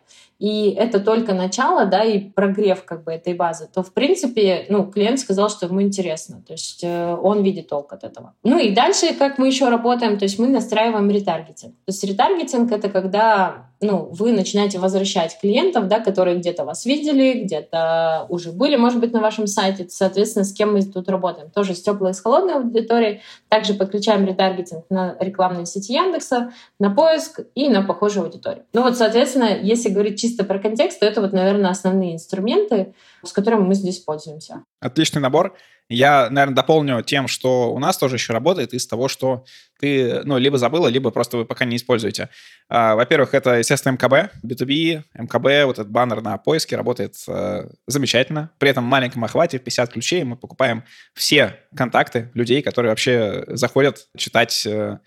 и 0.41 0.71
это 0.71 1.01
только 1.01 1.35
начало, 1.35 1.85
да, 1.85 2.03
и 2.03 2.19
прогрев 2.19 2.85
как 2.85 3.05
бы 3.05 3.13
этой 3.13 3.35
базы, 3.35 3.69
то, 3.73 3.83
в 3.83 3.93
принципе, 3.93 4.65
ну, 4.71 4.91
клиент 4.91 5.21
сказал, 5.21 5.51
что 5.51 5.67
ему 5.67 5.83
интересно, 5.83 6.43
то 6.47 6.55
есть 6.55 6.81
э, 6.83 7.15
он 7.23 7.43
видит 7.43 7.69
толк 7.69 7.93
от 7.93 8.05
этого. 8.05 8.35
Ну 8.43 8.59
и 8.59 8.71
дальше, 8.75 9.15
как 9.15 9.37
мы 9.37 9.49
еще 9.49 9.69
работаем, 9.69 10.19
то 10.19 10.25
есть 10.25 10.39
мы 10.39 10.49
настраиваем 10.49 11.11
ретаргетинг. 11.11 11.75
То 11.75 11.89
есть 11.89 12.03
ретаргетинг— 12.05 12.73
это 12.73 12.89
когда 12.89 13.70
ну, 13.81 14.09
вы 14.13 14.33
начинаете 14.33 14.79
возвращать 14.79 15.39
клиентов, 15.41 15.89
да, 15.89 16.01
которые 16.01 16.37
где-то 16.37 16.65
вас 16.65 16.85
видели, 16.85 17.45
где-то 17.45 18.27
уже 18.29 18.53
были, 18.53 18.77
может 18.77 19.01
быть, 19.01 19.13
на 19.13 19.21
вашем 19.21 19.47
сайте. 19.47 19.87
Соответственно, 19.89 20.45
с 20.45 20.53
кем 20.53 20.75
мы 20.75 20.83
тут 20.83 21.09
работаем? 21.09 21.51
Тоже 21.51 21.75
с 21.75 21.83
теплой 21.83 22.11
и 22.11 22.15
с 22.15 22.21
холодной 22.21 22.55
аудиторией. 22.57 23.23
Также 23.49 23.75
подключаем 23.75 24.27
ретаргетинг 24.27 24.85
на 24.91 25.17
рекламные 25.19 25.65
сети 25.65 25.95
Яндекса, 25.95 26.53
на 26.79 26.91
поиск 26.91 27.41
и 27.55 27.69
на 27.69 27.83
похожую 27.83 28.27
аудиторию. 28.27 28.65
Ну 28.75 28.83
вот, 28.83 28.99
соответственно, 28.99 29.59
если 29.61 29.89
говорить 29.89 30.21
чисто 30.21 30.45
про 30.45 30.59
контекст, 30.59 31.01
то 31.01 31.07
это 31.07 31.23
вот, 31.23 31.33
наверное, 31.33 31.71
основные 31.71 32.15
инструменты, 32.15 32.95
с 33.25 33.33
которыми 33.33 33.63
мы 33.63 33.75
здесь 33.75 33.99
пользуемся. 33.99 34.63
Отличный 34.81 35.23
набор. 35.23 35.57
Я, 35.91 36.31
наверное, 36.31 36.55
дополню 36.55 37.03
тем, 37.03 37.27
что 37.27 37.75
у 37.75 37.81
нас 37.81 37.99
тоже 37.99 38.15
еще 38.15 38.33
работает 38.33 38.73
из 38.75 38.87
того, 38.87 39.09
что 39.09 39.45
ты, 39.81 40.23
ну, 40.23 40.39
либо 40.39 40.57
забыла, 40.57 40.87
либо 40.87 41.11
просто 41.11 41.39
вы 41.39 41.45
пока 41.45 41.65
не 41.65 41.75
используете. 41.75 42.29
А, 42.69 42.95
во-первых, 42.95 43.35
это, 43.35 43.59
естественно, 43.59 43.95
МКБ, 43.95 44.33
B2B, 44.45 45.03
МКБ, 45.15 45.67
вот 45.67 45.81
этот 45.81 45.91
баннер 45.91 46.23
на 46.23 46.39
поиске 46.39 46.77
работает 46.77 47.17
э, 47.27 47.69
замечательно. 47.89 48.51
При 48.59 48.71
этом 48.71 48.85
в 48.85 48.87
маленьком 48.87 49.25
охвате, 49.25 49.59
в 49.59 49.65
50 49.65 49.93
ключей, 49.93 50.23
мы 50.23 50.37
покупаем 50.37 50.85
все 51.13 51.57
контакты 51.75 52.31
людей, 52.35 52.63
которые 52.63 52.91
вообще 52.91 53.45
заходят 53.49 54.07
читать 54.17 54.65
э, 54.67 54.99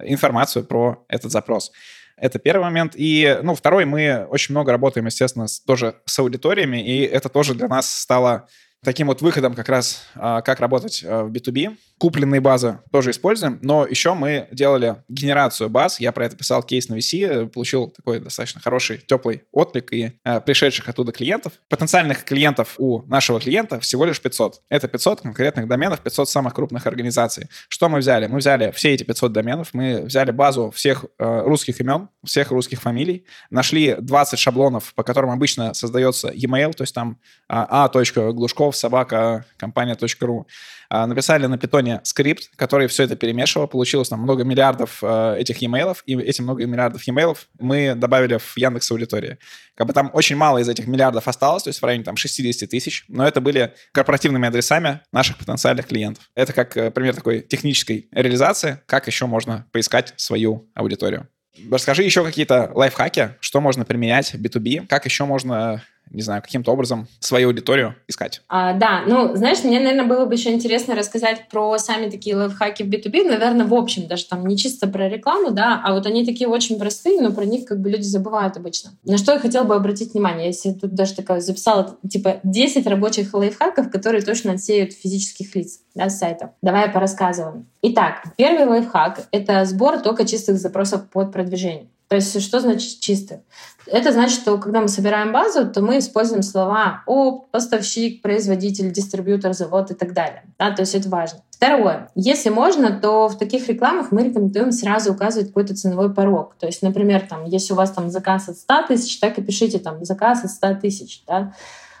информацию 0.00 0.66
про 0.66 1.02
этот 1.08 1.32
запрос. 1.32 1.72
Это 2.18 2.38
первый 2.38 2.64
момент. 2.64 2.92
И, 2.94 3.38
ну, 3.42 3.54
второй, 3.54 3.86
мы 3.86 4.26
очень 4.28 4.52
много 4.52 4.70
работаем, 4.70 5.06
естественно, 5.06 5.46
тоже 5.66 5.94
с 6.04 6.18
аудиториями, 6.18 6.84
и 6.84 7.04
это 7.04 7.30
тоже 7.30 7.54
для 7.54 7.68
нас 7.68 7.90
стало 7.90 8.48
таким 8.86 9.08
вот 9.08 9.20
выходом 9.20 9.54
как 9.54 9.68
раз, 9.68 10.06
а, 10.14 10.42
как 10.42 10.60
работать 10.60 11.02
а, 11.04 11.24
в 11.24 11.32
B2B. 11.32 11.76
Купленные 11.98 12.42
базы 12.42 12.80
тоже 12.92 13.12
используем, 13.12 13.58
но 13.62 13.86
еще 13.86 14.12
мы 14.12 14.48
делали 14.52 14.96
генерацию 15.08 15.70
баз. 15.70 15.98
Я 15.98 16.12
про 16.12 16.26
это 16.26 16.36
писал 16.36 16.62
кейс 16.62 16.90
на 16.90 16.94
VC, 16.96 17.48
получил 17.48 17.88
такой 17.88 18.20
достаточно 18.20 18.60
хороший, 18.60 18.98
теплый 18.98 19.44
отклик 19.50 19.92
и 19.94 20.12
а, 20.22 20.40
пришедших 20.40 20.86
оттуда 20.90 21.12
клиентов. 21.12 21.54
Потенциальных 21.70 22.24
клиентов 22.24 22.74
у 22.76 23.00
нашего 23.06 23.40
клиента 23.40 23.80
всего 23.80 24.04
лишь 24.04 24.20
500. 24.20 24.60
Это 24.68 24.88
500 24.88 25.22
конкретных 25.22 25.68
доменов, 25.68 26.00
500 26.00 26.28
самых 26.28 26.52
крупных 26.52 26.86
организаций. 26.86 27.48
Что 27.68 27.88
мы 27.88 28.00
взяли? 28.00 28.26
Мы 28.26 28.38
взяли 28.38 28.72
все 28.72 28.92
эти 28.92 29.02
500 29.02 29.32
доменов, 29.32 29.70
мы 29.72 30.02
взяли 30.02 30.32
базу 30.32 30.70
всех 30.70 31.06
русских 31.18 31.80
имен, 31.80 32.10
всех 32.24 32.50
русских 32.50 32.82
фамилий, 32.82 33.24
нашли 33.48 33.96
20 33.98 34.38
шаблонов, 34.38 34.92
по 34.94 35.02
которым 35.02 35.30
обычно 35.30 35.72
создается 35.72 36.28
e-mail, 36.28 36.74
то 36.74 36.82
есть 36.82 36.94
там 36.94 37.18
a.глушков 37.48 38.76
собака 38.76 39.46
компания.ру. 39.56 40.46
А, 40.88 41.06
написали 41.06 41.46
на 41.46 41.58
питоне 41.58 41.85
скрипт, 42.04 42.50
который 42.56 42.86
все 42.88 43.04
это 43.04 43.16
перемешивал. 43.16 43.66
Получилось 43.66 44.08
там 44.08 44.20
много 44.20 44.44
миллиардов 44.44 44.98
э, 45.02 45.36
этих 45.38 45.60
e-mail, 45.62 45.96
и 46.06 46.16
эти 46.16 46.42
много 46.42 46.66
миллиардов 46.66 47.06
e-mail 47.06 47.36
мы 47.58 47.94
добавили 47.94 48.38
в 48.38 48.56
Яндекс 48.56 48.90
аудитории. 48.90 49.38
Как 49.74 49.86
бы 49.86 49.92
там 49.92 50.10
очень 50.12 50.36
мало 50.36 50.58
из 50.58 50.68
этих 50.68 50.86
миллиардов 50.86 51.28
осталось, 51.28 51.64
то 51.64 51.68
есть 51.68 51.80
в 51.80 51.84
районе 51.84 52.04
там 52.04 52.16
60 52.16 52.68
тысяч, 52.68 53.04
но 53.08 53.26
это 53.26 53.40
были 53.40 53.74
корпоративными 53.92 54.48
адресами 54.48 55.00
наших 55.12 55.36
потенциальных 55.38 55.86
клиентов. 55.86 56.30
Это 56.34 56.52
как 56.52 56.76
э, 56.76 56.90
пример 56.90 57.14
такой 57.14 57.40
технической 57.40 58.08
реализации, 58.12 58.80
как 58.86 59.06
еще 59.06 59.26
можно 59.26 59.66
поискать 59.72 60.14
свою 60.16 60.68
аудиторию. 60.74 61.28
Расскажи 61.70 62.02
еще 62.02 62.24
какие-то 62.24 62.70
лайфхаки, 62.74 63.30
что 63.40 63.60
можно 63.60 63.84
применять 63.84 64.34
в 64.34 64.40
B2B, 64.40 64.86
как 64.86 65.04
еще 65.06 65.24
можно 65.24 65.82
не 66.10 66.22
знаю, 66.22 66.42
каким-то 66.42 66.72
образом 66.72 67.06
свою 67.20 67.48
аудиторию 67.48 67.96
искать. 68.08 68.42
А, 68.48 68.72
да, 68.72 69.02
ну, 69.06 69.34
знаешь, 69.36 69.64
мне, 69.64 69.80
наверное, 69.80 70.06
было 70.06 70.24
бы 70.24 70.34
еще 70.34 70.52
интересно 70.52 70.94
рассказать 70.94 71.48
про 71.48 71.78
сами 71.78 72.08
такие 72.08 72.36
лайфхаки 72.36 72.82
в 72.82 72.88
B2B, 72.88 73.28
наверное, 73.28 73.66
в 73.66 73.74
общем, 73.74 74.06
даже 74.06 74.26
там 74.26 74.46
не 74.46 74.56
чисто 74.56 74.86
про 74.86 75.08
рекламу, 75.08 75.50
да, 75.50 75.80
а 75.84 75.92
вот 75.92 76.06
они 76.06 76.24
такие 76.24 76.48
очень 76.48 76.78
простые, 76.78 77.20
но 77.20 77.32
про 77.32 77.44
них 77.44 77.66
как 77.66 77.80
бы 77.80 77.90
люди 77.90 78.04
забывают 78.04 78.56
обычно. 78.56 78.92
На 79.04 79.18
что 79.18 79.32
я 79.32 79.38
хотела 79.38 79.64
бы 79.64 79.74
обратить 79.74 80.14
внимание, 80.14 80.48
если 80.48 80.72
тут 80.72 80.94
даже 80.94 81.14
такая 81.14 81.40
записала, 81.40 81.96
типа, 82.08 82.40
10 82.42 82.86
рабочих 82.86 83.34
лайфхаков, 83.34 83.90
которые 83.90 84.22
точно 84.22 84.52
отсеют 84.52 84.92
физических 84.92 85.54
лиц 85.54 85.80
да, 85.94 86.08
с 86.08 86.18
сайтов. 86.18 86.50
Давай 86.62 86.88
порассказываю. 86.88 87.66
Итак, 87.82 88.24
первый 88.36 88.66
лайфхак— 88.66 89.26
это 89.32 89.64
сбор 89.64 89.98
только 90.00 90.26
чистых 90.26 90.58
запросов 90.58 91.08
под 91.10 91.32
продвижение. 91.32 91.88
То 92.08 92.16
есть 92.16 92.40
что 92.40 92.60
значит 92.60 93.00
чистых? 93.00 93.40
Это 93.86 94.12
значит, 94.12 94.40
что 94.40 94.58
когда 94.58 94.80
мы 94.80 94.88
собираем 94.88 95.32
базу, 95.32 95.68
то 95.68 95.80
мы 95.80 95.98
используем 95.98 96.42
слова 96.42 97.02
опт, 97.06 97.50
поставщик, 97.50 98.22
производитель, 98.22 98.92
дистрибьютор, 98.92 99.52
завод 99.52 99.90
и 99.90 99.94
так 99.94 100.12
далее. 100.12 100.42
Да, 100.58 100.72
то 100.72 100.82
есть 100.82 100.94
это 100.94 101.08
важно. 101.08 101.40
Второе. 101.50 102.10
Если 102.14 102.50
можно, 102.50 102.90
то 103.00 103.28
в 103.28 103.38
таких 103.38 103.66
рекламах 103.68 104.12
мы 104.12 104.24
рекомендуем 104.24 104.72
сразу 104.72 105.12
указывать 105.12 105.48
какой-то 105.48 105.74
ценовой 105.74 106.12
порог. 106.12 106.54
То 106.58 106.66
есть, 106.66 106.82
например, 106.82 107.26
там, 107.28 107.44
если 107.44 107.72
у 107.72 107.76
вас 107.76 107.92
там 107.92 108.10
заказ 108.10 108.48
от 108.48 108.56
100 108.56 108.88
тысяч, 108.88 109.18
так 109.18 109.38
и 109.38 109.42
пишите 109.42 109.78
там 109.78 110.04
заказ 110.04 110.44
от 110.44 110.50
100 110.50 110.74
тысяч. 110.74 111.22
Да? 111.26 111.54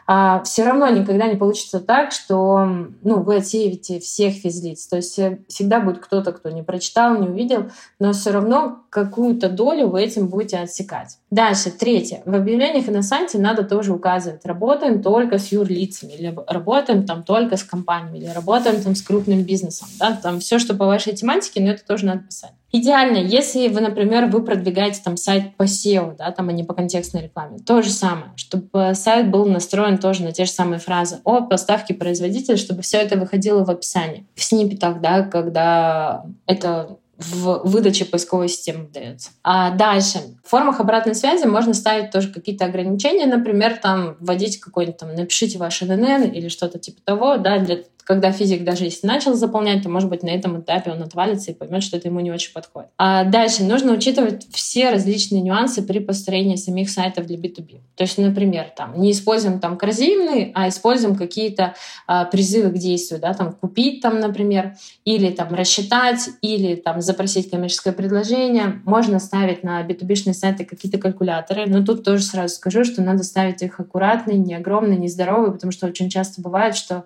А, 0.06 0.42
все 0.44 0.64
равно 0.64 0.88
никогда 0.88 1.26
не 1.26 1.36
получится 1.36 1.80
так, 1.80 2.12
что 2.12 2.64
ну, 3.02 3.20
вы 3.22 3.36
отсеиваете 3.36 3.98
всех 3.98 4.34
физлиц. 4.34 4.86
То 4.86 4.96
есть 4.96 5.18
всегда 5.48 5.80
будет 5.80 5.98
кто-то, 5.98 6.32
кто 6.32 6.50
не 6.50 6.62
прочитал, 6.62 7.18
не 7.18 7.28
увидел, 7.28 7.70
но 7.98 8.12
все 8.12 8.30
равно 8.30 8.82
какую-то 8.90 9.48
долю 9.48 9.88
вы 9.88 10.02
этим 10.02 10.28
будете 10.28 10.58
отсекать. 10.58 11.18
Дальше, 11.30 11.70
третье. 11.70 12.22
В 12.24 12.34
объявлениях 12.34 12.88
и 12.88 12.90
на 12.90 13.02
сайте 13.02 13.38
надо 13.38 13.64
тоже 13.64 13.92
указывать, 13.92 14.46
работаем 14.46 15.02
только 15.02 15.38
с 15.38 15.52
юрлицами, 15.52 16.12
или 16.12 16.34
работаем 16.46 17.04
там 17.04 17.24
только 17.24 17.56
с 17.56 17.64
компаниями, 17.64 18.18
или 18.18 18.28
работаем 18.28 18.80
там 18.82 18.94
с 18.94 19.02
крупным 19.02 19.42
бизнесом. 19.42 19.88
Да? 19.98 20.18
Там 20.22 20.40
все, 20.40 20.58
что 20.58 20.74
по 20.74 20.86
вашей 20.86 21.14
тематике, 21.14 21.60
но 21.60 21.72
это 21.72 21.84
тоже 21.84 22.06
надо 22.06 22.20
писать. 22.20 22.52
Идеально, 22.72 23.18
если 23.18 23.68
вы, 23.68 23.80
например, 23.80 24.26
вы 24.26 24.42
продвигаете 24.44 25.00
там 25.02 25.16
сайт 25.16 25.56
по 25.56 25.62
SEO, 25.62 26.16
да, 26.16 26.30
там, 26.32 26.48
а 26.48 26.52
не 26.52 26.64
по 26.64 26.74
контекстной 26.74 27.22
рекламе. 27.22 27.58
То 27.58 27.80
же 27.80 27.90
самое, 27.90 28.32
чтобы 28.36 28.92
сайт 28.94 29.30
был 29.30 29.46
настроен 29.46 29.98
тоже 29.98 30.22
на 30.24 30.32
те 30.32 30.44
же 30.44 30.50
самые 30.50 30.78
фразы 30.78 31.20
о 31.24 31.42
поставке 31.42 31.94
производителя, 31.94 32.56
чтобы 32.56 32.82
все 32.82 32.98
это 32.98 33.16
выходило 33.16 33.64
в 33.64 33.70
описании. 33.70 34.26
В 34.34 34.42
сниппетах, 34.42 35.00
да, 35.00 35.22
когда 35.22 36.24
это 36.46 36.98
в 37.18 37.62
выдаче 37.64 38.04
поисковой 38.04 38.48
системы 38.48 38.88
дается. 38.92 39.30
А 39.42 39.70
дальше. 39.70 40.18
В 40.44 40.50
формах 40.50 40.80
обратной 40.80 41.14
связи 41.14 41.46
можно 41.46 41.72
ставить 41.72 42.10
тоже 42.10 42.30
какие-то 42.30 42.66
ограничения, 42.66 43.26
например, 43.26 43.78
там 43.78 44.16
вводить 44.20 44.60
какой-нибудь 44.60 44.98
там 44.98 45.14
напишите 45.14 45.58
ваш 45.58 45.80
ННН 45.80 46.24
или 46.24 46.48
что-то 46.48 46.78
типа 46.78 47.00
того, 47.04 47.38
да, 47.38 47.58
для 47.58 47.78
когда 48.06 48.30
физик 48.30 48.62
даже 48.62 48.84
если 48.84 49.06
начал 49.06 49.34
заполнять, 49.34 49.82
то, 49.82 49.88
может 49.88 50.08
быть, 50.08 50.22
на 50.22 50.28
этом 50.28 50.60
этапе 50.60 50.92
он 50.92 51.02
отвалится 51.02 51.50
и 51.50 51.54
поймет, 51.54 51.82
что 51.82 51.96
это 51.96 52.06
ему 52.06 52.20
не 52.20 52.30
очень 52.30 52.52
подходит. 52.52 52.88
А 52.98 53.24
дальше 53.24 53.64
нужно 53.64 53.92
учитывать 53.92 54.46
все 54.52 54.90
различные 54.90 55.42
нюансы 55.42 55.82
при 55.82 55.98
построении 55.98 56.54
самих 56.54 56.88
сайтов 56.88 57.26
для 57.26 57.36
B2B. 57.36 57.80
То 57.96 58.04
есть, 58.04 58.16
например, 58.18 58.66
там, 58.76 59.00
не 59.00 59.10
используем 59.10 59.58
там 59.58 59.76
корзины, 59.76 60.52
а 60.54 60.68
используем 60.68 61.16
какие-то 61.16 61.74
а, 62.06 62.26
призывы 62.26 62.70
к 62.70 62.74
действию, 62.74 63.20
да, 63.20 63.34
там, 63.34 63.52
купить 63.52 64.02
там, 64.02 64.20
например, 64.20 64.76
или 65.04 65.30
там 65.32 65.52
рассчитать, 65.52 66.28
или 66.42 66.76
там 66.76 67.00
запросить 67.00 67.50
коммерческое 67.50 67.92
предложение. 67.92 68.82
Можно 68.84 69.18
ставить 69.18 69.64
на 69.64 69.82
B2B-шные 69.82 70.34
сайты 70.34 70.64
какие-то 70.64 70.98
калькуляторы, 70.98 71.66
но 71.66 71.84
тут 71.84 72.04
тоже 72.04 72.22
сразу 72.22 72.54
скажу, 72.54 72.84
что 72.84 73.02
надо 73.02 73.24
ставить 73.24 73.62
их 73.62 73.80
аккуратные, 73.80 74.38
не 74.38 74.54
огромные, 74.54 74.96
не 74.96 75.08
здоровые, 75.08 75.50
потому 75.50 75.72
что 75.72 75.88
очень 75.88 76.08
часто 76.08 76.40
бывает, 76.40 76.76
что 76.76 77.04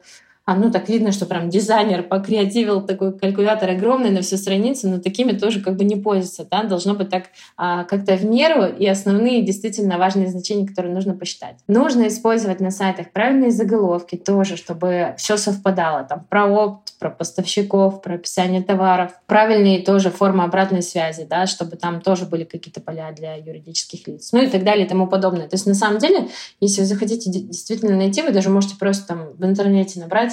а, 0.51 0.57
ну 0.57 0.69
так 0.69 0.89
видно, 0.89 1.13
что 1.13 1.27
прям 1.27 1.49
дизайнер 1.49 2.03
покреативил 2.03 2.81
такой 2.85 3.17
калькулятор 3.17 3.71
огромный 3.71 4.11
на 4.11 4.21
всю 4.21 4.37
страницу, 4.37 4.89
но 4.89 4.99
такими 4.99 5.31
тоже 5.31 5.61
как 5.61 5.77
бы 5.77 5.85
не 5.85 5.95
пользуются, 5.95 6.45
да, 6.51 6.65
должно 6.65 6.95
быть 6.95 7.09
так 7.09 7.27
а, 7.57 7.85
как-то 7.85 8.17
в 8.17 8.25
меру 8.25 8.65
и 8.65 8.85
основные 8.85 9.43
действительно 9.43 9.97
важные 9.97 10.27
значения, 10.27 10.67
которые 10.67 10.93
нужно 10.93 11.15
посчитать. 11.15 11.55
Нужно 11.69 12.09
использовать 12.09 12.59
на 12.59 12.73
сайтах 12.73 13.13
правильные 13.13 13.53
заголовки 13.53 14.17
тоже, 14.17 14.57
чтобы 14.57 15.15
все 15.19 15.37
совпадало, 15.37 16.03
там 16.03 16.27
про 16.29 16.47
опт, 16.47 16.95
про 16.99 17.11
поставщиков, 17.11 18.03
про 18.03 18.15
описание 18.15 18.61
товаров, 18.61 19.13
правильные 19.27 19.85
тоже 19.85 20.11
формы 20.11 20.43
обратной 20.43 20.83
связи, 20.83 21.29
да, 21.31 21.47
чтобы 21.47 21.77
там 21.77 22.01
тоже 22.01 22.25
были 22.27 22.43
какие-то 22.43 22.81
поля 22.81 23.13
для 23.13 23.37
юридических 23.37 24.09
лиц, 24.09 24.31
ну 24.33 24.43
и 24.43 24.49
так 24.49 24.65
далее 24.65 24.85
и 24.85 24.89
тому 24.89 25.07
подобное. 25.07 25.47
То 25.47 25.55
есть 25.55 25.67
на 25.67 25.75
самом 25.75 25.99
деле, 25.99 26.29
если 26.59 26.81
вы 26.81 26.89
захотите 26.89 27.31
действительно 27.31 27.97
найти, 27.97 28.23
вы 28.23 28.33
даже 28.33 28.51
можете 28.51 28.75
просто 28.77 29.07
там 29.07 29.29
в 29.39 29.45
интернете 29.45 30.01
набрать 30.01 30.33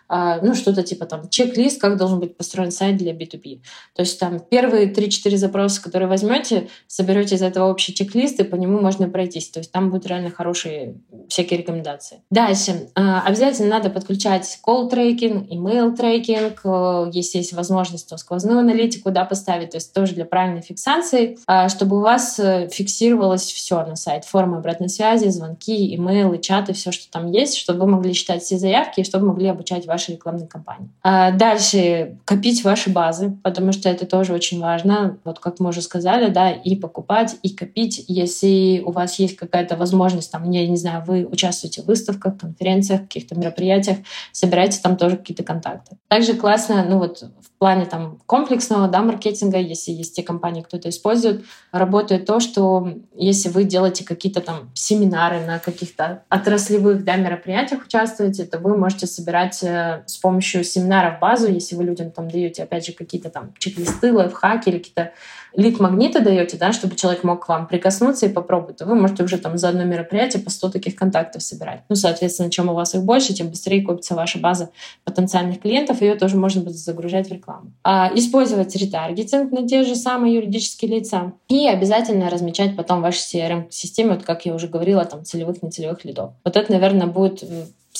ну, 0.41 0.55
что-то 0.55 0.83
типа 0.83 1.05
там 1.05 1.29
чек-лист, 1.29 1.79
как 1.79 1.97
должен 1.97 2.19
быть 2.19 2.35
построен 2.37 2.71
сайт 2.71 2.97
для 2.97 3.13
B2B. 3.13 3.61
То 3.95 4.01
есть 4.01 4.19
там 4.19 4.39
первые 4.39 4.91
3-4 4.91 5.37
запроса, 5.37 5.81
которые 5.81 6.09
возьмете, 6.09 6.67
соберете 6.87 7.35
из 7.35 7.41
этого 7.41 7.69
общий 7.69 7.93
чек-лист, 7.93 8.39
и 8.39 8.43
по 8.43 8.55
нему 8.55 8.79
можно 8.79 9.07
пройтись. 9.09 9.49
То 9.49 9.59
есть 9.59 9.71
там 9.71 9.89
будут 9.89 10.07
реально 10.07 10.31
хорошие 10.31 10.95
всякие 11.27 11.59
рекомендации. 11.59 12.21
Дальше. 12.29 12.89
А, 12.95 13.21
обязательно 13.21 13.69
надо 13.69 13.89
подключать 13.89 14.59
call 14.65 14.89
трекинг, 14.89 15.49
email 15.49 15.95
трекинг, 15.95 16.61
э, 16.63 17.11
если 17.13 17.39
есть 17.39 17.53
возможность, 17.53 18.09
то 18.09 18.17
сквозную 18.17 18.59
аналитику 18.59 19.11
да, 19.11 19.25
поставить, 19.25 19.71
то 19.71 19.77
есть 19.77 19.93
тоже 19.93 20.13
для 20.13 20.25
правильной 20.25 20.61
фиксации, 20.61 21.37
а, 21.47 21.69
чтобы 21.69 21.97
у 21.97 22.01
вас 22.01 22.39
э, 22.39 22.69
фиксировалось 22.71 23.43
все 23.43 23.85
на 23.85 23.95
сайт, 23.95 24.25
форма 24.25 24.57
обратной 24.57 24.89
связи, 24.89 25.29
звонки, 25.29 25.95
имейлы, 25.95 26.39
чаты, 26.39 26.73
все, 26.73 26.91
что 26.91 27.09
там 27.11 27.31
есть, 27.31 27.57
чтобы 27.57 27.81
вы 27.81 27.87
могли 27.87 28.13
читать 28.13 28.43
все 28.43 28.57
заявки 28.57 29.01
и 29.01 29.03
чтобы 29.03 29.27
могли 29.27 29.47
обучать 29.47 29.85
ваши 29.85 30.00
вашей 30.01 30.15
рекламной 30.15 30.47
кампании. 30.47 30.89
А 31.03 31.31
дальше 31.31 32.17
копить 32.25 32.63
ваши 32.63 32.89
базы, 32.89 33.37
потому 33.43 33.71
что 33.71 33.89
это 33.89 34.05
тоже 34.05 34.33
очень 34.33 34.59
важно. 34.59 35.17
Вот 35.23 35.39
как 35.39 35.59
мы 35.59 35.69
уже 35.69 35.81
сказали, 35.81 36.29
да, 36.29 36.51
и 36.51 36.75
покупать, 36.75 37.35
и 37.43 37.49
копить. 37.49 38.03
Если 38.07 38.81
у 38.85 38.91
вас 38.91 39.19
есть 39.19 39.35
какая-то 39.35 39.75
возможность, 39.75 40.31
там, 40.31 40.49
я 40.49 40.67
не 40.67 40.77
знаю, 40.77 41.03
вы 41.05 41.25
участвуете 41.25 41.81
в 41.81 41.85
выставках, 41.85 42.37
конференциях, 42.37 43.01
каких-то 43.01 43.35
мероприятиях, 43.35 43.97
собирайте 44.31 44.79
там 44.81 44.97
тоже 44.97 45.17
какие-то 45.17 45.43
контакты. 45.43 45.97
Также 46.07 46.33
классно, 46.33 46.85
ну 46.87 46.97
вот 46.97 47.21
в 47.21 47.50
плане 47.61 47.85
там 47.85 48.17
комплексного, 48.25 48.87
да, 48.87 49.03
маркетинга, 49.03 49.59
если 49.59 49.91
есть 49.91 50.15
те 50.15 50.23
компании, 50.23 50.63
кто 50.63 50.77
это 50.77 50.89
использует, 50.89 51.45
работает 51.71 52.25
то, 52.25 52.39
что 52.39 52.91
если 53.13 53.49
вы 53.49 53.65
делаете 53.65 54.03
какие-то 54.03 54.41
там 54.41 54.71
семинары 54.73 55.45
на 55.45 55.59
каких-то 55.59 56.23
отраслевых, 56.27 57.03
да, 57.03 57.17
мероприятиях 57.17 57.85
участвуете, 57.85 58.45
то 58.45 58.57
вы 58.57 58.75
можете 58.75 59.05
собирать 59.05 59.61
э, 59.61 60.01
с 60.07 60.17
помощью 60.17 60.63
семинаров 60.63 61.19
базу, 61.19 61.51
если 61.51 61.75
вы 61.75 61.83
людям 61.83 62.09
там 62.09 62.31
даете, 62.31 62.63
опять 62.63 62.87
же, 62.87 62.93
какие-то 62.93 63.29
там 63.29 63.53
чек-листы, 63.59 64.11
лайфхаки 64.11 64.69
или 64.69 64.79
какие-то 64.79 65.11
лид-магниты 65.55 66.21
даете, 66.21 66.57
да, 66.57 66.73
чтобы 66.73 66.95
человек 66.95 67.23
мог 67.23 67.45
к 67.45 67.49
вам 67.49 67.67
прикоснуться 67.67 68.25
и 68.25 68.29
попробовать, 68.29 68.77
то 68.77 68.85
вы 68.85 68.95
можете 68.95 69.23
уже 69.23 69.37
там 69.37 69.57
за 69.57 69.69
одно 69.69 69.83
мероприятие 69.83 70.41
по 70.41 70.49
100 70.49 70.69
таких 70.69 70.95
контактов 70.95 71.43
собирать. 71.43 71.81
Ну, 71.89 71.95
соответственно, 71.95 72.49
чем 72.49 72.69
у 72.69 72.73
вас 72.73 72.95
их 72.95 73.03
больше, 73.03 73.33
тем 73.33 73.49
быстрее 73.49 73.81
копится 73.81 74.15
ваша 74.15 74.39
база 74.39 74.69
потенциальных 75.03 75.61
клиентов, 75.61 76.01
ее 76.01 76.15
тоже 76.15 76.37
можно 76.37 76.61
будет 76.61 76.77
загружать 76.77 77.29
в 77.29 77.33
рекламу. 77.33 77.71
А, 77.83 78.11
использовать 78.15 78.75
ретаргетинг 78.75 79.51
на 79.51 79.67
те 79.67 79.83
же 79.83 79.95
самые 79.95 80.35
юридические 80.35 80.91
лица 80.91 81.33
и 81.47 81.67
обязательно 81.67 82.29
размечать 82.29 82.75
потом 82.75 82.99
в 82.99 83.03
вашей 83.03 83.19
CRM-системе, 83.19 84.15
вот 84.15 84.23
как 84.23 84.45
я 84.45 84.53
уже 84.53 84.67
говорила, 84.67 85.05
там 85.05 85.25
целевых, 85.25 85.61
нецелевых 85.61 86.05
лидов. 86.05 86.31
Вот 86.43 86.55
это, 86.55 86.71
наверное, 86.71 87.07
будет 87.07 87.43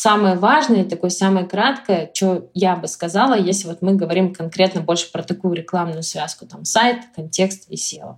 самое 0.01 0.35
важное, 0.35 0.83
такое 0.83 1.11
самое 1.11 1.45
краткое, 1.45 2.09
что 2.11 2.49
я 2.55 2.75
бы 2.75 2.87
сказала, 2.87 3.37
если 3.37 3.67
вот 3.67 3.83
мы 3.83 3.93
говорим 3.93 4.33
конкретно 4.33 4.81
больше 4.81 5.11
про 5.11 5.21
такую 5.21 5.53
рекламную 5.53 6.01
связку, 6.01 6.47
там 6.47 6.65
сайт, 6.65 7.03
контекст 7.15 7.69
и 7.69 7.75
SEO. 7.75 8.15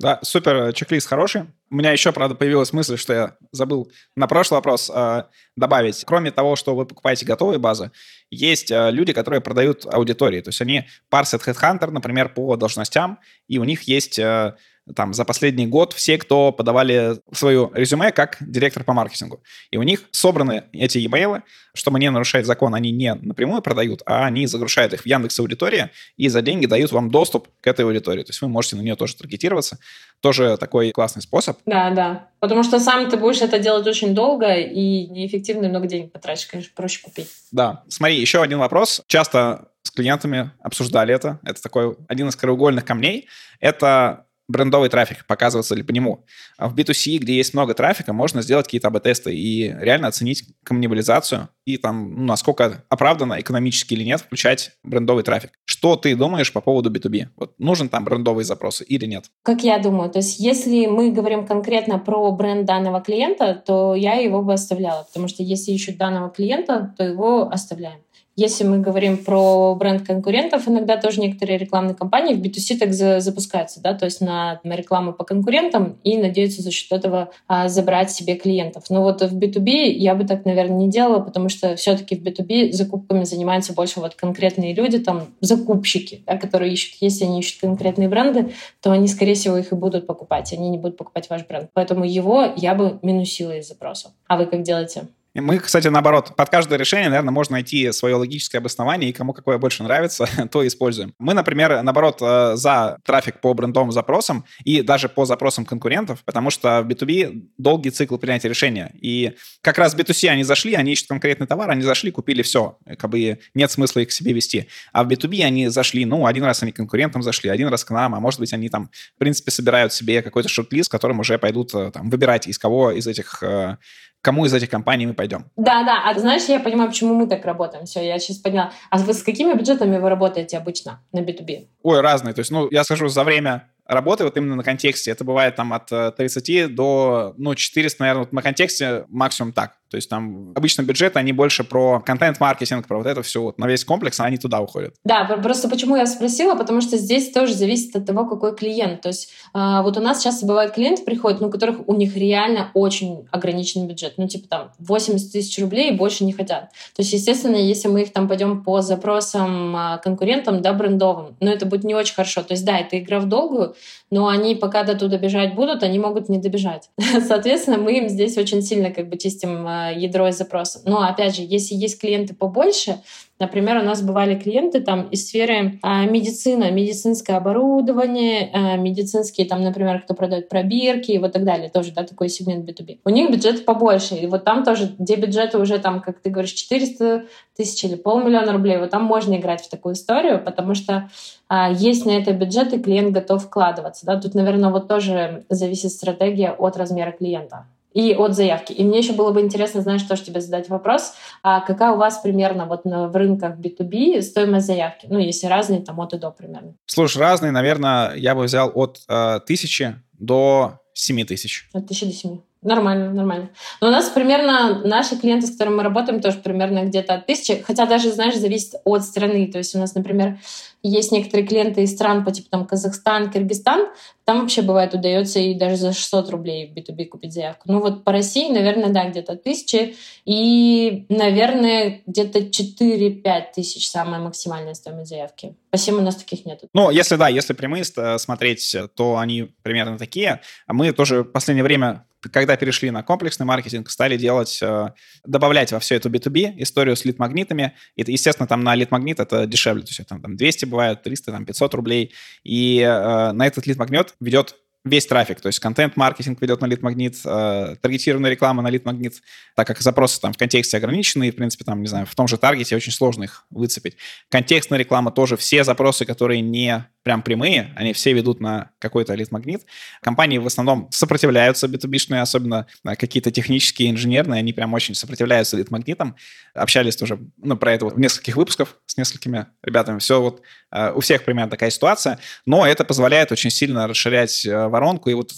Да, 0.00 0.18
супер, 0.22 0.72
чек-лист 0.72 1.06
хороший. 1.06 1.42
У 1.70 1.76
меня 1.76 1.92
еще, 1.92 2.10
правда, 2.10 2.34
появилась 2.34 2.72
мысль, 2.72 2.96
что 2.96 3.12
я 3.12 3.36
забыл 3.52 3.92
на 4.16 4.26
прошлый 4.26 4.56
вопрос 4.56 4.90
э, 4.92 5.24
добавить. 5.56 6.02
Кроме 6.04 6.32
того, 6.32 6.56
что 6.56 6.74
вы 6.74 6.84
покупаете 6.84 7.24
готовые 7.24 7.60
базы, 7.60 7.92
есть 8.30 8.72
э, 8.72 8.90
люди, 8.90 9.12
которые 9.12 9.40
продают 9.40 9.86
аудитории. 9.86 10.40
То 10.40 10.48
есть 10.48 10.60
они 10.60 10.88
парсят 11.10 11.46
HeadHunter, 11.46 11.90
например, 11.90 12.30
по 12.30 12.56
должностям, 12.56 13.20
и 13.46 13.58
у 13.58 13.64
них 13.64 13.82
есть 13.82 14.18
э, 14.18 14.56
там 14.94 15.14
за 15.14 15.24
последний 15.24 15.66
год 15.66 15.92
все, 15.92 16.18
кто 16.18 16.52
подавали 16.52 17.16
свое 17.32 17.70
резюме 17.74 18.12
как 18.12 18.36
директор 18.40 18.84
по 18.84 18.92
маркетингу. 18.92 19.42
И 19.70 19.76
у 19.76 19.82
них 19.82 20.04
собраны 20.10 20.64
эти 20.72 20.98
e-mail, 20.98 21.42
чтобы 21.74 22.00
не 22.00 22.10
нарушать 22.10 22.46
закон, 22.46 22.74
они 22.74 22.90
не 22.90 23.14
напрямую 23.14 23.62
продают, 23.62 24.02
а 24.06 24.26
они 24.26 24.46
загружают 24.46 24.92
их 24.92 25.02
в 25.02 25.06
Яндекс 25.06 25.38
аудитория 25.40 25.90
и 26.16 26.28
за 26.28 26.42
деньги 26.42 26.66
дают 26.66 26.92
вам 26.92 27.10
доступ 27.10 27.48
к 27.60 27.66
этой 27.66 27.84
аудитории. 27.84 28.22
То 28.22 28.30
есть 28.30 28.42
вы 28.42 28.48
можете 28.48 28.76
на 28.76 28.80
нее 28.80 28.96
тоже 28.96 29.16
таргетироваться. 29.16 29.78
Тоже 30.20 30.56
такой 30.58 30.90
классный 30.90 31.22
способ. 31.22 31.58
Да, 31.66 31.90
да. 31.90 32.28
Потому 32.40 32.62
что 32.62 32.80
сам 32.80 33.08
ты 33.08 33.16
будешь 33.16 33.40
это 33.40 33.58
делать 33.58 33.86
очень 33.86 34.14
долго 34.14 34.54
и 34.54 35.06
неэффективно, 35.06 35.68
много 35.68 35.86
денег 35.86 36.12
потратишь, 36.12 36.46
конечно, 36.46 36.72
проще 36.74 37.02
купить. 37.02 37.28
Да. 37.52 37.84
Смотри, 37.88 38.20
еще 38.20 38.42
один 38.42 38.58
вопрос. 38.58 39.02
Часто 39.06 39.68
с 39.82 39.90
клиентами 39.90 40.50
обсуждали 40.60 41.14
это. 41.14 41.38
Это 41.42 41.62
такой 41.62 41.96
один 42.08 42.28
из 42.28 42.36
краеугольных 42.36 42.84
камней. 42.84 43.28
Это 43.60 44.26
брендовый 44.50 44.88
трафик, 44.88 45.24
показываться 45.26 45.74
ли 45.74 45.82
по 45.82 45.92
нему. 45.92 46.24
А 46.58 46.68
в 46.68 46.74
B2C, 46.74 47.18
где 47.18 47.36
есть 47.36 47.54
много 47.54 47.74
трафика, 47.74 48.12
можно 48.12 48.42
сделать 48.42 48.66
какие-то 48.66 48.88
АБ-тесты 48.88 49.34
и 49.34 49.72
реально 49.78 50.08
оценить 50.08 50.44
коммуникабилизацию 50.64 51.48
и 51.64 51.76
там, 51.76 52.14
ну, 52.14 52.24
насколько 52.24 52.84
оправданно 52.88 53.40
экономически 53.40 53.94
или 53.94 54.04
нет 54.04 54.20
включать 54.20 54.72
брендовый 54.82 55.22
трафик. 55.22 55.52
Что 55.64 55.96
ты 55.96 56.16
думаешь 56.16 56.52
по 56.52 56.60
поводу 56.60 56.90
B2B? 56.90 57.28
Вот 57.36 57.54
нужен 57.58 57.88
там 57.88 58.04
брендовые 58.04 58.44
запросы 58.44 58.84
или 58.84 59.06
нет? 59.06 59.26
Как 59.44 59.62
я 59.62 59.78
думаю, 59.78 60.10
то 60.10 60.18
есть 60.18 60.40
если 60.40 60.86
мы 60.86 61.12
говорим 61.12 61.46
конкретно 61.46 61.98
про 61.98 62.32
бренд 62.32 62.66
данного 62.66 63.00
клиента, 63.00 63.54
то 63.54 63.94
я 63.94 64.14
его 64.14 64.42
бы 64.42 64.52
оставляла, 64.52 65.04
потому 65.04 65.28
что 65.28 65.42
если 65.42 65.72
ищут 65.72 65.96
данного 65.96 66.30
клиента, 66.30 66.94
то 66.98 67.04
его 67.04 67.48
оставляем. 67.48 68.00
Если 68.42 68.64
мы 68.64 68.78
говорим 68.78 69.18
про 69.18 69.74
бренд 69.74 70.06
конкурентов, 70.06 70.66
иногда 70.66 70.96
тоже 70.96 71.20
некоторые 71.20 71.58
рекламные 71.58 71.94
кампании 71.94 72.32
в 72.32 72.40
B2C 72.40 72.78
так 72.78 72.94
за, 72.94 73.20
запускаются, 73.20 73.82
да, 73.82 73.92
то 73.92 74.06
есть 74.06 74.22
на, 74.22 74.60
на 74.64 74.76
рекламу 74.76 75.12
по 75.12 75.24
конкурентам 75.24 75.98
и 76.04 76.16
надеются 76.16 76.62
за 76.62 76.70
счет 76.70 76.90
этого 76.90 77.32
а, 77.46 77.68
забрать 77.68 78.10
себе 78.10 78.36
клиентов. 78.36 78.84
Но 78.88 79.02
вот 79.02 79.20
в 79.20 79.36
B2B 79.36 79.90
я 79.90 80.14
бы 80.14 80.24
так, 80.24 80.46
наверное, 80.46 80.78
не 80.78 80.88
делала, 80.88 81.20
потому 81.20 81.50
что 81.50 81.76
все-таки 81.76 82.16
в 82.16 82.22
B2B 82.22 82.72
закупками 82.72 83.24
занимаются 83.24 83.74
больше 83.74 84.00
вот 84.00 84.14
конкретные 84.14 84.72
люди, 84.72 85.00
там, 85.00 85.26
закупщики, 85.42 86.22
да, 86.26 86.38
которые 86.38 86.72
ищут. 86.72 86.96
Если 87.02 87.26
они 87.26 87.40
ищут 87.40 87.60
конкретные 87.60 88.08
бренды, 88.08 88.54
то 88.80 88.90
они, 88.90 89.06
скорее 89.08 89.34
всего, 89.34 89.58
их 89.58 89.70
и 89.72 89.74
будут 89.74 90.06
покупать. 90.06 90.50
Они 90.54 90.70
не 90.70 90.78
будут 90.78 90.96
покупать 90.96 91.28
ваш 91.28 91.46
бренд. 91.46 91.68
Поэтому 91.74 92.06
его 92.06 92.54
я 92.56 92.74
бы 92.74 93.00
минусила 93.02 93.58
из 93.58 93.68
запросов. 93.68 94.12
А 94.28 94.38
вы 94.38 94.46
как 94.46 94.62
делаете? 94.62 95.08
Мы, 95.34 95.58
кстати, 95.60 95.86
наоборот, 95.86 96.34
под 96.36 96.48
каждое 96.48 96.76
решение, 96.76 97.08
наверное, 97.08 97.30
можно 97.30 97.52
найти 97.54 97.92
свое 97.92 98.16
логическое 98.16 98.58
обоснование, 98.58 99.10
и 99.10 99.12
кому 99.12 99.32
какое 99.32 99.58
больше 99.58 99.84
нравится, 99.84 100.26
то 100.50 100.66
используем. 100.66 101.14
Мы, 101.18 101.34
например, 101.34 101.82
наоборот, 101.82 102.18
э, 102.20 102.56
за 102.56 102.98
трафик 103.04 103.40
по 103.40 103.54
брендовым 103.54 103.92
запросам 103.92 104.44
и 104.64 104.82
даже 104.82 105.08
по 105.08 105.24
запросам 105.24 105.64
конкурентов, 105.64 106.24
потому 106.24 106.50
что 106.50 106.82
в 106.82 106.88
B2B 106.88 107.48
долгий 107.58 107.90
цикл 107.90 108.16
принятия 108.16 108.48
решения. 108.48 108.92
И 109.00 109.36
как 109.60 109.78
раз 109.78 109.94
в 109.94 109.98
B2C 109.98 110.28
они 110.28 110.42
зашли, 110.42 110.74
они 110.74 110.92
ищут 110.92 111.08
конкретный 111.08 111.46
товар, 111.46 111.70
они 111.70 111.82
зашли, 111.82 112.10
купили 112.10 112.42
все. 112.42 112.78
Как 112.98 113.08
бы 113.08 113.38
нет 113.54 113.70
смысла 113.70 114.00
их 114.00 114.08
к 114.08 114.12
себе 114.12 114.32
вести. 114.32 114.66
А 114.92 115.04
в 115.04 115.08
B2B 115.08 115.44
они 115.44 115.68
зашли, 115.68 116.04
ну, 116.04 116.26
один 116.26 116.42
раз 116.42 116.62
они 116.64 116.72
конкурентам 116.72 117.22
зашли, 117.22 117.50
один 117.50 117.68
раз 117.68 117.84
к 117.84 117.90
нам, 117.90 118.16
а 118.16 118.20
может 118.20 118.40
быть, 118.40 118.52
они 118.52 118.68
там, 118.68 118.90
в 119.14 119.18
принципе, 119.18 119.52
собирают 119.52 119.92
себе 119.92 120.22
какой-то 120.22 120.48
шорт-лист, 120.48 120.90
которым 120.90 121.20
уже 121.20 121.38
пойдут 121.38 121.72
э, 121.74 121.92
там 121.92 122.10
выбирать, 122.10 122.48
из 122.48 122.58
кого 122.58 122.90
из 122.90 123.06
этих 123.06 123.42
э, 123.42 123.76
кому 124.22 124.44
из 124.44 124.54
этих 124.54 124.70
компаний 124.70 125.06
мы 125.06 125.14
пойдем. 125.14 125.46
Да, 125.56 125.82
да. 125.84 126.02
А 126.08 126.18
знаешь, 126.18 126.44
я 126.44 126.60
понимаю, 126.60 126.90
почему 126.90 127.14
мы 127.14 127.26
так 127.26 127.44
работаем. 127.44 127.86
Все, 127.86 128.00
я 128.00 128.18
сейчас 128.18 128.38
поняла. 128.38 128.72
А 128.90 128.98
вы 128.98 129.14
с 129.14 129.22
какими 129.22 129.54
бюджетами 129.54 129.98
вы 129.98 130.08
работаете 130.08 130.58
обычно 130.58 131.02
на 131.12 131.20
B2B? 131.20 131.66
Ой, 131.82 132.00
разные. 132.00 132.34
То 132.34 132.40
есть, 132.40 132.50
ну, 132.50 132.68
я 132.70 132.84
скажу, 132.84 133.08
за 133.08 133.24
время 133.24 133.68
работы 133.90 134.24
вот 134.24 134.36
именно 134.36 134.56
на 134.56 134.62
контексте, 134.62 135.10
это 135.10 135.24
бывает 135.24 135.56
там 135.56 135.72
от 135.72 135.86
30 136.16 136.50
э, 136.50 136.68
до, 136.68 137.34
ну, 137.36 137.54
400, 137.54 138.02
наверное, 138.02 138.20
вот 138.20 138.32
на 138.32 138.42
контексте 138.42 139.04
максимум 139.08 139.52
так. 139.52 139.76
То 139.90 139.96
есть 139.96 140.08
там 140.08 140.52
обычно 140.54 140.82
бюджеты, 140.82 141.18
они 141.18 141.32
больше 141.32 141.64
про 141.64 142.00
контент-маркетинг, 142.00 142.86
про 142.86 142.98
вот 142.98 143.06
это 143.06 143.22
все, 143.22 143.42
вот 143.42 143.58
на 143.58 143.66
весь 143.66 143.84
комплекс, 143.84 144.20
а 144.20 144.24
они 144.24 144.36
туда 144.36 144.60
уходят. 144.60 144.94
Да, 145.04 145.24
просто 145.42 145.68
почему 145.68 145.96
я 145.96 146.06
спросила, 146.06 146.54
потому 146.54 146.80
что 146.80 146.96
здесь 146.96 147.32
тоже 147.32 147.54
зависит 147.54 147.96
от 147.96 148.06
того, 148.06 148.24
какой 148.24 148.54
клиент. 148.54 149.00
То 149.00 149.08
есть 149.08 149.30
э, 149.52 149.82
вот 149.82 149.96
у 149.96 150.00
нас 150.00 150.22
часто 150.22 150.46
бывают 150.46 150.74
клиенты 150.74 151.02
приходят, 151.02 151.40
ну, 151.40 151.48
у 151.48 151.50
которых 151.50 151.88
у 151.88 151.94
них 151.94 152.16
реально 152.16 152.70
очень 152.74 153.26
ограниченный 153.32 153.88
бюджет, 153.88 154.14
ну, 154.16 154.28
типа 154.28 154.48
там 154.48 154.72
80 154.78 155.32
тысяч 155.32 155.58
рублей 155.58 155.90
и 155.90 155.96
больше 155.96 156.24
не 156.24 156.32
хотят. 156.32 156.70
То 156.94 157.02
есть, 157.02 157.12
естественно, 157.12 157.56
если 157.56 157.88
мы 157.88 158.02
их 158.02 158.12
там 158.12 158.28
пойдем 158.28 158.62
по 158.62 158.82
запросам 158.82 159.76
э, 159.76 159.98
конкурентам, 160.02 160.62
да, 160.62 160.72
брендовым, 160.72 161.36
но 161.40 161.50
это 161.50 161.66
будет 161.66 161.82
не 161.82 161.96
очень 161.96 162.14
хорошо. 162.14 162.42
То 162.42 162.54
есть, 162.54 162.64
да, 162.64 162.78
это 162.78 162.96
игра 162.96 163.18
в 163.18 163.26
долгую, 163.26 163.74
но 164.10 164.28
они 164.28 164.54
пока 164.54 164.84
до 164.84 164.96
туда 164.96 165.18
бежать 165.18 165.54
будут, 165.54 165.82
они 165.82 165.98
могут 165.98 166.28
не 166.28 166.38
добежать. 166.38 166.90
Соответственно, 167.26 167.78
мы 167.78 167.98
им 167.98 168.08
здесь 168.08 168.36
очень 168.38 168.62
сильно 168.62 168.90
как 168.90 169.08
бы 169.08 169.16
чистим 169.16 169.66
э, 169.66 169.94
ядро 169.96 170.28
из 170.28 170.38
запроса. 170.38 170.80
Но, 170.84 171.02
опять 171.02 171.36
же, 171.36 171.42
если 171.42 171.74
есть 171.74 172.00
клиенты 172.00 172.34
побольше, 172.34 173.00
Например, 173.40 173.78
у 173.78 173.82
нас 173.82 174.02
бывали 174.02 174.38
клиенты 174.38 174.80
там 174.80 175.08
из 175.08 175.26
сферы 175.26 175.78
а, 175.80 176.04
медицины, 176.04 176.70
медицинское 176.70 177.32
оборудование, 177.38 178.50
а, 178.52 178.76
медицинские, 178.76 179.46
там, 179.46 179.62
например, 179.62 180.02
кто 180.02 180.12
продает 180.12 180.50
пробирки 180.50 181.12
и 181.12 181.18
вот 181.18 181.32
так 181.32 181.44
далее, 181.44 181.70
тоже, 181.70 181.92
да, 181.92 182.04
такой 182.04 182.28
сегмент 182.28 182.68
B2B. 182.68 182.98
У 183.02 183.08
них 183.08 183.30
бюджет 183.30 183.64
побольше, 183.64 184.14
и 184.14 184.26
вот 184.26 184.44
там 184.44 184.62
тоже, 184.62 184.94
где 184.98 185.16
бюджеты 185.16 185.56
уже 185.56 185.78
там, 185.78 186.02
как 186.02 186.20
ты 186.20 186.28
говоришь, 186.28 186.52
400 186.52 187.24
тысяч 187.56 187.82
или 187.82 187.94
полмиллиона 187.94 188.52
рублей, 188.52 188.76
вот 188.76 188.90
там 188.90 189.04
можно 189.04 189.34
играть 189.36 189.62
в 189.62 189.70
такую 189.70 189.94
историю, 189.94 190.44
потому 190.44 190.74
что 190.74 191.08
а, 191.48 191.70
есть 191.72 192.04
на 192.04 192.10
это 192.10 192.32
бюджет, 192.32 192.74
и 192.74 192.78
клиент 192.78 193.12
готов 193.12 193.44
вкладываться, 193.44 194.04
да, 194.04 194.20
тут, 194.20 194.34
наверное, 194.34 194.68
вот 194.68 194.86
тоже 194.86 195.44
зависит 195.48 195.92
стратегия 195.92 196.52
от 196.52 196.76
размера 196.76 197.12
клиента 197.12 197.64
и 197.92 198.14
от 198.14 198.34
заявки. 198.34 198.72
И 198.72 198.84
мне 198.84 198.98
еще 198.98 199.12
было 199.12 199.32
бы 199.32 199.40
интересно, 199.40 199.80
знаешь, 199.82 200.02
тоже 200.02 200.22
тебе 200.22 200.40
задать 200.40 200.68
вопрос, 200.68 201.14
а 201.42 201.60
какая 201.60 201.92
у 201.92 201.96
вас 201.96 202.18
примерно 202.18 202.66
вот 202.66 202.84
на, 202.84 203.08
в 203.08 203.16
рынках 203.16 203.58
B2B 203.58 204.22
стоимость 204.22 204.66
заявки? 204.66 205.06
Ну, 205.10 205.18
если 205.18 205.46
разные, 205.46 205.80
там 205.80 205.98
от 206.00 206.14
и 206.14 206.18
до 206.18 206.30
примерно. 206.30 206.74
Слушай, 206.86 207.18
разные, 207.18 207.52
наверное, 207.52 208.14
я 208.14 208.34
бы 208.34 208.44
взял 208.44 208.70
от 208.74 209.00
э, 209.08 209.40
тысячи 209.46 209.96
до 210.12 210.80
семи 210.94 211.24
тысяч. 211.24 211.68
От 211.72 211.88
тысячи 211.88 212.06
до 212.06 212.12
семи. 212.12 212.40
Нормально, 212.62 213.10
нормально. 213.10 213.48
Но 213.80 213.88
у 213.88 213.90
нас 213.90 214.10
примерно 214.10 214.82
наши 214.84 215.16
клиенты, 215.16 215.46
с 215.46 215.52
которыми 215.52 215.76
мы 215.76 215.82
работаем, 215.82 216.20
тоже 216.20 216.38
примерно 216.38 216.84
где-то 216.84 217.14
от 217.14 217.26
тысячи. 217.26 217.62
Хотя 217.62 217.86
даже, 217.86 218.12
знаешь, 218.12 218.36
зависит 218.36 218.74
от 218.84 219.02
страны. 219.02 219.46
То 219.50 219.56
есть 219.56 219.74
у 219.74 219.78
нас, 219.78 219.94
например, 219.94 220.38
есть 220.82 221.10
некоторые 221.10 221.46
клиенты 221.46 221.82
из 221.82 221.92
стран 221.92 222.22
по 222.22 222.32
типу 222.32 222.48
там 222.50 222.66
Казахстан, 222.66 223.30
Кыргызстан. 223.30 223.88
Там 224.26 224.40
вообще 224.40 224.60
бывает 224.60 224.92
удается 224.92 225.40
и 225.40 225.54
даже 225.54 225.76
за 225.76 225.94
600 225.94 226.30
рублей 226.30 226.68
в 226.68 226.76
B2B 226.76 227.06
купить 227.06 227.32
заявку. 227.32 227.62
Ну 227.64 227.80
вот 227.80 228.04
по 228.04 228.12
России, 228.12 228.52
наверное, 228.52 228.90
да, 228.90 229.08
где-то 229.08 229.36
тысячи. 229.36 229.96
И, 230.26 231.06
наверное, 231.08 232.02
где-то 232.06 232.40
4-5 232.40 233.22
тысяч 233.54 233.88
самая 233.88 234.20
максимальная 234.20 234.74
стоимость 234.74 235.08
заявки. 235.08 235.54
Всем 235.72 235.98
у 235.98 236.02
нас 236.02 236.16
таких 236.16 236.44
нет. 236.44 236.60
Ну, 236.74 236.90
если 236.90 237.16
да, 237.16 237.28
если 237.28 237.54
прямые 237.54 237.84
смотреть, 237.84 238.76
то 238.94 239.16
они 239.16 239.50
примерно 239.62 239.96
такие. 239.96 240.42
А 240.66 240.74
мы 240.74 240.92
тоже 240.92 241.22
в 241.22 241.32
последнее 241.32 241.64
время 241.64 242.04
когда 242.28 242.56
перешли 242.56 242.90
на 242.90 243.02
комплексный 243.02 243.46
маркетинг, 243.46 243.90
стали 243.90 244.16
делать, 244.16 244.58
э, 244.62 244.88
добавлять 245.24 245.72
во 245.72 245.80
все 245.80 245.96
это 245.96 246.08
B2B 246.08 246.54
историю 246.58 246.96
с 246.96 247.04
лид-магнитами. 247.04 247.74
И, 247.96 248.04
естественно, 248.12 248.46
там 248.46 248.62
на 248.62 248.74
лид-магнит 248.74 249.20
это 249.20 249.46
дешевле. 249.46 249.82
То 249.82 249.90
есть 249.90 250.06
там, 250.06 250.20
там 250.20 250.36
200 250.36 250.64
бывает, 250.66 251.02
300, 251.02 251.32
там 251.32 251.46
500 251.46 251.74
рублей. 251.74 252.14
И 252.44 252.80
э, 252.80 253.32
на 253.32 253.46
этот 253.46 253.66
лид-магнит 253.66 254.14
ведет 254.20 254.56
весь 254.84 255.06
трафик, 255.06 255.40
то 255.40 255.48
есть 255.48 255.58
контент-маркетинг 255.58 256.40
ведет 256.40 256.60
на 256.60 256.66
лид-магнит, 256.66 257.16
э, 257.24 257.76
таргетированная 257.80 258.30
реклама 258.30 258.62
на 258.62 258.70
лид-магнит, 258.70 259.14
так 259.54 259.66
как 259.66 259.80
запросы 259.80 260.20
там 260.20 260.32
в 260.32 260.38
контексте 260.38 260.78
ограничены, 260.78 261.28
и, 261.28 261.30
в 261.30 261.36
принципе, 261.36 261.64
там, 261.64 261.82
не 261.82 261.88
знаю, 261.88 262.06
в 262.06 262.14
том 262.14 262.26
же 262.26 262.38
таргете 262.38 262.76
очень 262.76 262.92
сложно 262.92 263.24
их 263.24 263.44
выцепить. 263.50 263.96
Контекстная 264.30 264.78
реклама 264.78 265.10
тоже, 265.10 265.36
все 265.36 265.64
запросы, 265.64 266.06
которые 266.06 266.40
не 266.40 266.86
прям 267.02 267.22
прямые, 267.22 267.72
они 267.76 267.92
все 267.92 268.12
ведут 268.12 268.40
на 268.40 268.70
какой-то 268.78 269.14
лид-магнит. 269.14 269.62
Компании 270.02 270.38
в 270.38 270.46
основном 270.46 270.88
сопротивляются 270.90 271.68
b 271.68 271.78
2 271.78 272.20
особенно 272.20 272.66
э, 272.84 272.96
какие-то 272.96 273.30
технические, 273.30 273.90
инженерные, 273.90 274.40
они 274.40 274.52
прям 274.52 274.72
очень 274.74 274.94
сопротивляются 274.94 275.56
лид-магнитам. 275.56 276.16
Общались 276.54 276.96
тоже 276.96 277.18
ну, 277.38 277.56
про 277.56 277.74
это 277.74 277.86
вот 277.86 277.94
в 277.94 278.00
нескольких 278.00 278.36
выпусков 278.36 278.76
с 278.86 278.96
несколькими 278.96 279.46
ребятами. 279.62 279.98
Все 279.98 280.20
вот 280.20 280.42
э, 280.72 280.92
у 280.92 281.00
всех 281.00 281.24
примерно 281.24 281.50
такая 281.50 281.70
ситуация, 281.70 282.18
но 282.44 282.66
это 282.66 282.84
позволяет 282.84 283.32
очень 283.32 283.50
сильно 283.50 283.86
расширять 283.86 284.44
э, 284.44 284.68
воронку 284.70 285.10
и 285.10 285.14
вот 285.14 285.32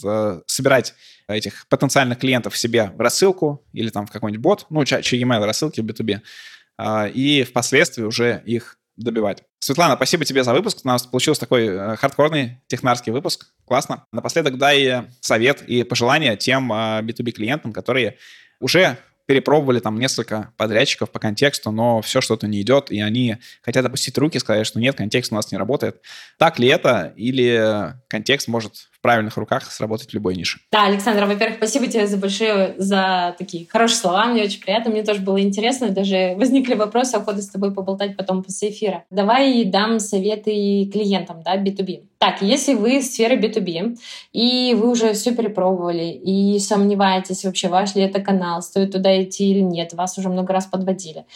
собирать 0.47 0.95
этих 1.29 1.67
потенциальных 1.69 2.19
клиентов 2.19 2.57
себе 2.57 2.93
в 2.95 3.01
рассылку 3.01 3.65
или 3.73 3.89
там 3.89 4.07
в 4.07 4.11
какой-нибудь 4.11 4.43
бот, 4.43 4.67
ну, 4.71 4.85
чьи 4.85 5.23
email 5.23 5.45
рассылки 5.45 5.81
в 5.81 5.85
B2B, 5.85 6.21
и 7.15 7.45
впоследствии 7.49 8.03
уже 8.03 8.43
их 8.45 8.79
добивать. 8.97 9.43
Светлана, 9.59 9.95
спасибо 9.97 10.25
тебе 10.25 10.45
за 10.45 10.53
выпуск. 10.53 10.81
У 10.85 10.89
нас 10.89 11.07
получился 11.07 11.41
такой 11.41 11.67
э, 11.67 11.97
хардкорный 11.97 12.61
технарский 12.67 13.13
выпуск. 13.13 13.47
Классно. 13.65 14.07
Напоследок 14.13 14.59
дай 14.59 15.07
совет 15.21 15.63
и 15.63 15.85
пожелания 15.85 16.37
тем 16.37 16.73
B2B 16.73 17.29
э, 17.29 17.33
клиентам, 17.33 17.73
которые 17.73 18.19
уже 18.61 18.99
перепробовали 19.27 19.79
там 19.79 19.99
несколько 19.99 20.53
подрядчиков 20.57 21.11
по 21.11 21.21
контексту, 21.21 21.71
но 21.71 22.03
все 22.03 22.21
что-то 22.21 22.49
не 22.49 22.61
идет, 22.61 22.91
и 22.91 23.01
они 23.01 23.37
хотят 23.63 23.87
опустить 23.87 24.19
руки 24.19 24.37
и 24.37 24.41
сказать, 24.41 24.67
что 24.67 24.81
нет, 24.81 24.97
контекст 24.97 25.31
у 25.31 25.37
нас 25.37 25.53
не 25.53 25.59
работает. 25.59 26.03
Так 26.39 26.59
ли 26.59 26.67
это, 26.67 27.13
или 27.17 27.95
контекст 28.09 28.49
может 28.49 28.89
правильных 29.03 29.37
руках 29.37 29.71
сработать 29.71 30.11
в 30.11 30.15
любой 30.15 30.37
нише? 30.37 30.61
Да, 30.71 30.87
Александр, 30.87 31.25
во-первых, 31.25 31.57
спасибо 31.59 31.87
тебе 31.87 32.07
за 32.07 32.17
большие, 32.17 32.75
за 32.79 33.35
такие 33.37 33.67
хорошие 33.69 33.99
слова, 33.99 34.27
мне 34.27 34.43
очень 34.43 34.61
приятно, 34.61 34.91
мне 34.91 35.03
тоже 35.03 35.21
было 35.21 35.41
интересно, 35.41 35.91
даже 35.91 36.35
возникли 36.37 36.75
вопросы, 36.75 37.17
охота 37.17 37.43
с 37.43 37.49
тобой 37.49 37.75
поболтать 37.75 38.17
потом 38.17 38.43
после 38.43 38.71
эфира. 38.71 39.05
Давай 39.11 39.65
дам 39.65 39.99
советы 39.99 40.89
клиентам, 40.93 41.43
да, 41.43 41.57
B2B. 41.57 42.05
Так, 42.19 42.41
если 42.41 42.75
вы 42.75 43.01
в 43.01 43.05
сфере 43.05 43.37
B2B, 43.37 43.99
и 44.33 44.75
вы 44.75 44.91
уже 44.91 45.13
все 45.13 45.35
перепробовали, 45.35 46.05
и 46.05 46.59
сомневаетесь 46.61 47.45
вообще, 47.45 47.69
ваш 47.69 47.97
ли 47.97 48.03
это 48.03 48.21
канал, 48.21 48.63
стоит 48.63 48.93
туда 48.93 49.23
идти 49.23 49.51
или 49.51 49.61
нет, 49.61 49.93
вас 49.93 50.17
уже 50.19 50.29
много 50.29 50.53
раз 50.53 50.67
подводили. 50.67 51.27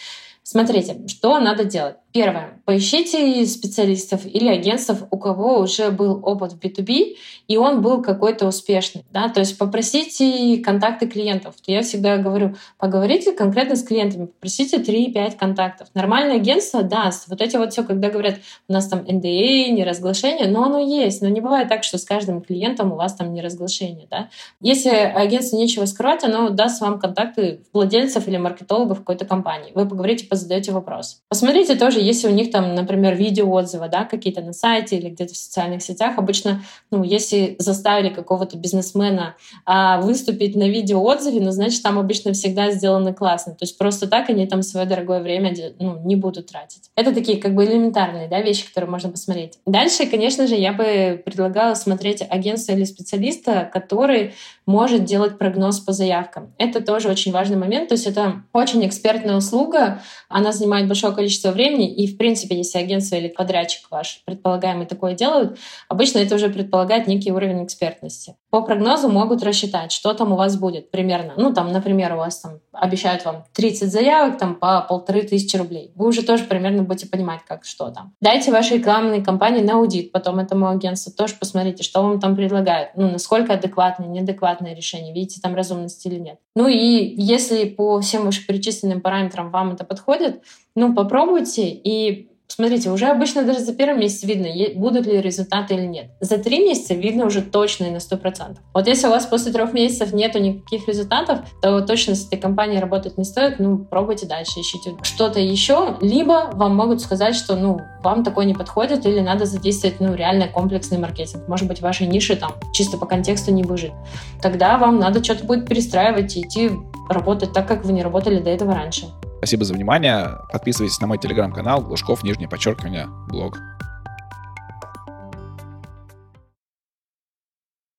Смотрите, 0.45 0.97
что 1.09 1.41
надо 1.41 1.65
делать. 1.65 1.97
Первое. 2.17 2.57
Поищите 2.65 3.45
специалистов 3.45 4.25
или 4.25 4.49
агентств, 4.49 5.05
у 5.11 5.19
кого 5.19 5.59
уже 5.61 5.91
был 5.91 6.19
опыт 6.25 6.55
в 6.55 6.59
B2B, 6.59 7.15
и 7.47 7.57
он 7.59 7.83
был 7.83 8.03
какой-то 8.03 8.47
успешный. 8.47 9.05
Да? 9.13 9.29
То 9.29 9.41
есть 9.41 9.59
попросите 9.59 10.57
контакты 10.65 11.07
клиентов. 11.07 11.55
Я 11.67 11.83
всегда 11.83 12.17
говорю, 12.17 12.57
поговорите 12.79 13.33
конкретно 13.33 13.77
с 13.77 13.85
клиентами, 13.85 14.27
попросите 14.27 14.79
3-5 14.79 15.37
контактов. 15.37 15.89
Нормальное 15.93 16.37
агентство 16.37 16.83
даст. 16.83 17.29
Вот 17.29 17.43
эти 17.43 17.57
вот 17.57 17.73
все, 17.73 17.85
когда 17.85 18.09
говорят, 18.09 18.37
у 18.67 18.73
нас 18.73 18.89
там 18.89 19.01
NDA, 19.01 19.69
неразглашение, 19.69 20.49
но 20.49 20.65
оно 20.65 20.79
есть. 20.79 21.21
Но 21.21 21.29
не 21.29 21.43
бывает 21.43 21.69
так, 21.69 21.85
что 21.85 21.99
с 21.99 22.05
каждым 22.05 22.41
клиентом 22.41 22.93
у 22.93 22.97
вас 22.97 23.15
там 23.15 23.35
неразглашение. 23.35 24.09
Да? 24.11 24.31
Если 24.63 24.89
агентству 24.89 25.59
нечего 25.59 25.85
скрывать, 25.85 26.25
оно 26.25 26.49
даст 26.49 26.81
вам 26.81 26.99
контакты 26.99 27.61
владельцев 27.75 28.27
или 28.27 28.39
маркетологов 28.39 29.01
какой-то 29.01 29.27
компании. 29.27 29.73
Вы 29.75 29.87
поговорите, 29.87 30.27
позадаете 30.27 30.73
вопрос. 30.73 31.21
Посмотрите 31.29 31.77
тоже, 31.77 32.06
если 32.07 32.29
у 32.29 32.31
них 32.31 32.51
там, 32.51 32.75
например, 32.75 33.15
видеоотзывы, 33.15 33.89
да, 33.89 34.05
какие-то 34.05 34.41
на 34.41 34.53
сайте 34.53 34.97
или 34.97 35.11
где-то 35.11 35.35
в 35.35 35.37
социальных 35.37 35.83
сетях, 35.83 36.19
обычно, 36.19 36.63
ну, 36.91 37.03
если 37.03 37.57
заставили 37.59 38.09
какого-то 38.09 38.57
бизнесмена 38.57 39.37
а, 39.65 40.01
выступить 40.01 40.57
на 40.57 40.69
видеоотзыве, 40.69 41.41
ну, 41.41 41.51
значит, 41.51 41.83
там 41.83 41.99
обычно 41.99 42.33
всегда 42.33 42.71
сделано 42.71 43.13
классно. 43.13 43.53
То 43.53 43.65
есть 43.65 43.77
просто 43.79 44.07
так 44.07 44.31
они 44.31 44.47
там 44.47 44.63
свое 44.63 44.87
дорогое 44.87 45.21
время 45.21 45.55
ну, 45.79 45.99
не 46.05 46.17
будут 46.17 46.47
тратить. 46.47 46.91
Это 46.95 47.13
такие 47.13 47.39
как 47.39 47.55
бы 47.55 47.65
элементарные 47.65 48.29
да, 48.29 48.41
вещи, 48.41 48.67
которые 48.67 48.91
можно 48.91 49.11
посмотреть. 49.11 49.59
Дальше, 49.67 50.07
конечно 50.07 50.47
же, 50.47 50.55
я 50.55 50.73
бы 50.73 51.21
предлагала 51.25 51.75
смотреть 51.75 52.23
агентство 52.29 52.73
или 52.73 52.85
специалиста, 52.85 53.69
который 53.73 54.35
может 54.67 55.05
делать 55.05 55.39
прогноз 55.39 55.79
по 55.79 55.93
заявкам. 55.93 56.53
Это 56.59 56.81
тоже 56.81 57.09
очень 57.09 57.33
важный 57.33 57.57
момент. 57.57 57.89
То 57.89 57.95
есть 57.95 58.07
это 58.07 58.43
очень 58.53 58.87
экспертная 58.87 59.37
услуга, 59.37 60.03
она 60.29 60.53
занимает 60.53 60.89
большое 60.89 61.15
количество 61.15 61.53
времени, 61.53 61.95
и, 61.95 62.07
в 62.07 62.19
принципе, 62.19 62.57
если 62.57 62.79
агентство 62.79 63.15
или 63.17 63.29
подрядчик 63.29 63.87
ваш 63.91 64.23
предполагаемый 64.27 64.87
такое 64.87 65.15
делают, 65.15 65.59
обычно 65.89 66.19
это 66.19 66.35
уже 66.35 66.49
предполагает 66.49 67.07
некий 67.07 67.33
уровень 67.33 67.65
экспертности. 67.65 68.37
по 68.51 68.63
прогнозу 68.63 69.09
могут 69.09 69.43
рассчитать, 69.43 69.93
что 69.93 70.13
там 70.15 70.33
у 70.33 70.37
вас 70.37 70.57
будет 70.57 70.91
примерно. 70.91 71.35
Ну, 71.37 71.53
там, 71.53 71.73
например, 71.73 72.15
у 72.15 72.17
вас 72.17 72.41
там 72.41 72.61
обещают 72.81 73.25
вам 73.25 73.45
30 73.53 73.91
заявок 73.91 74.39
там 74.39 74.55
по 74.55 74.81
полторы 74.83 75.23
тысячи 75.23 75.57
рублей. 75.57 75.93
Вы 75.95 76.09
уже 76.09 76.23
тоже 76.23 76.45
примерно 76.45 76.83
будете 76.83 77.09
понимать, 77.09 77.41
как 77.47 77.65
что 77.65 77.91
там. 77.91 78.15
Дайте 78.21 78.51
вашей 78.53 78.79
рекламной 78.79 79.23
кампании 79.23 79.63
на 79.63 79.75
аудит 79.75 80.13
потом 80.13 80.39
этому 80.39 80.69
агентству. 80.69 81.13
Тоже 81.13 81.35
посмотрите, 81.39 81.83
что 81.83 82.03
вам 82.03 82.21
там 82.21 82.37
предлагают. 82.37 82.91
Ну, 82.97 83.11
насколько 83.11 83.55
адекватное, 83.55 84.09
неадекватное 84.09 84.75
решение. 84.75 85.13
Видите 85.13 85.41
там 85.41 85.55
разумность 85.55 86.05
или 86.07 86.19
нет. 86.19 86.39
Ну 86.55 86.69
и 86.69 87.15
если 87.17 87.65
по 87.65 88.01
всем 88.01 88.25
вышеперечисленным 88.25 89.01
параметрам 89.01 89.51
вам 89.51 89.73
это 89.73 89.85
подходит, 89.85 90.43
ну, 90.75 90.95
попробуйте 90.95 91.69
и 91.69 92.31
Смотрите, 92.49 92.91
уже 92.91 93.07
обычно 93.07 93.43
даже 93.43 93.61
за 93.61 93.75
первый 93.75 93.99
месяц 93.99 94.23
видно, 94.23 94.49
будут 94.77 95.07
ли 95.07 95.21
результаты 95.21 95.75
или 95.75 95.87
нет. 95.87 96.11
За 96.21 96.39
три 96.39 96.65
месяца 96.65 96.95
видно 96.95 97.27
уже 97.27 97.43
точно 97.43 97.87
и 97.87 97.91
на 97.91 98.01
сто 98.01 98.17
процентов. 98.17 98.63
Вот 98.73 98.87
если 98.87 99.09
у 99.09 99.11
вас 99.11 99.27
после 99.27 99.53
трех 99.53 99.73
месяцев 99.73 100.13
нету 100.13 100.39
никаких 100.39 100.89
результатов, 100.89 101.41
то 101.61 101.81
точно 101.81 102.15
с 102.15 102.27
этой 102.27 102.39
компанией 102.39 102.81
работать 102.81 103.19
не 103.19 103.25
стоит. 103.25 103.59
Ну, 103.59 103.79
пробуйте 103.79 104.27
дальше, 104.27 104.61
ищите 104.61 104.95
что-то 105.03 105.41
еще. 105.41 105.97
Либо 106.01 106.51
вам 106.55 106.77
могут 106.77 107.01
сказать, 107.01 107.35
что, 107.35 107.57
ну, 107.57 107.81
вам 108.03 108.25
такое 108.25 108.47
не 108.47 108.55
подходит, 108.55 109.05
или 109.07 109.21
надо 109.21 109.45
задействовать, 109.45 110.01
ну, 110.01 110.15
реально 110.15 110.49
комплексный 110.49 110.99
маркетинг. 110.99 111.49
Может 111.49 111.67
быть, 111.67 111.81
вашей 111.81 112.07
ниши 112.07 112.37
там 112.37 112.53
чисто 112.73 112.97
по 112.97 113.07
контексту 113.07 113.53
не 113.53 113.65
выжить. 113.65 113.93
Тогда 114.41 114.79
вам 114.79 114.99
надо 114.99 115.23
что-то 115.23 115.45
будет 115.45 115.69
перестраивать 115.69 116.37
и 116.37 116.43
идти 116.43 116.71
работать 117.09 117.53
так, 117.53 117.67
как 117.67 117.85
вы 117.85 117.93
не 117.93 118.03
работали 118.03 118.39
до 118.39 118.51
этого 118.51 118.75
раньше. 118.75 119.07
Спасибо 119.39 119.65
за 119.65 119.75
внимание. 119.75 120.39
Подписывайтесь 120.53 121.01
на 121.01 121.07
мой 121.07 121.19
телеграм-канал 121.19 121.83
Глушков, 121.83 122.23
нижнее 122.23 122.49
подчеркивание, 122.49 123.07
блог. 123.29 123.59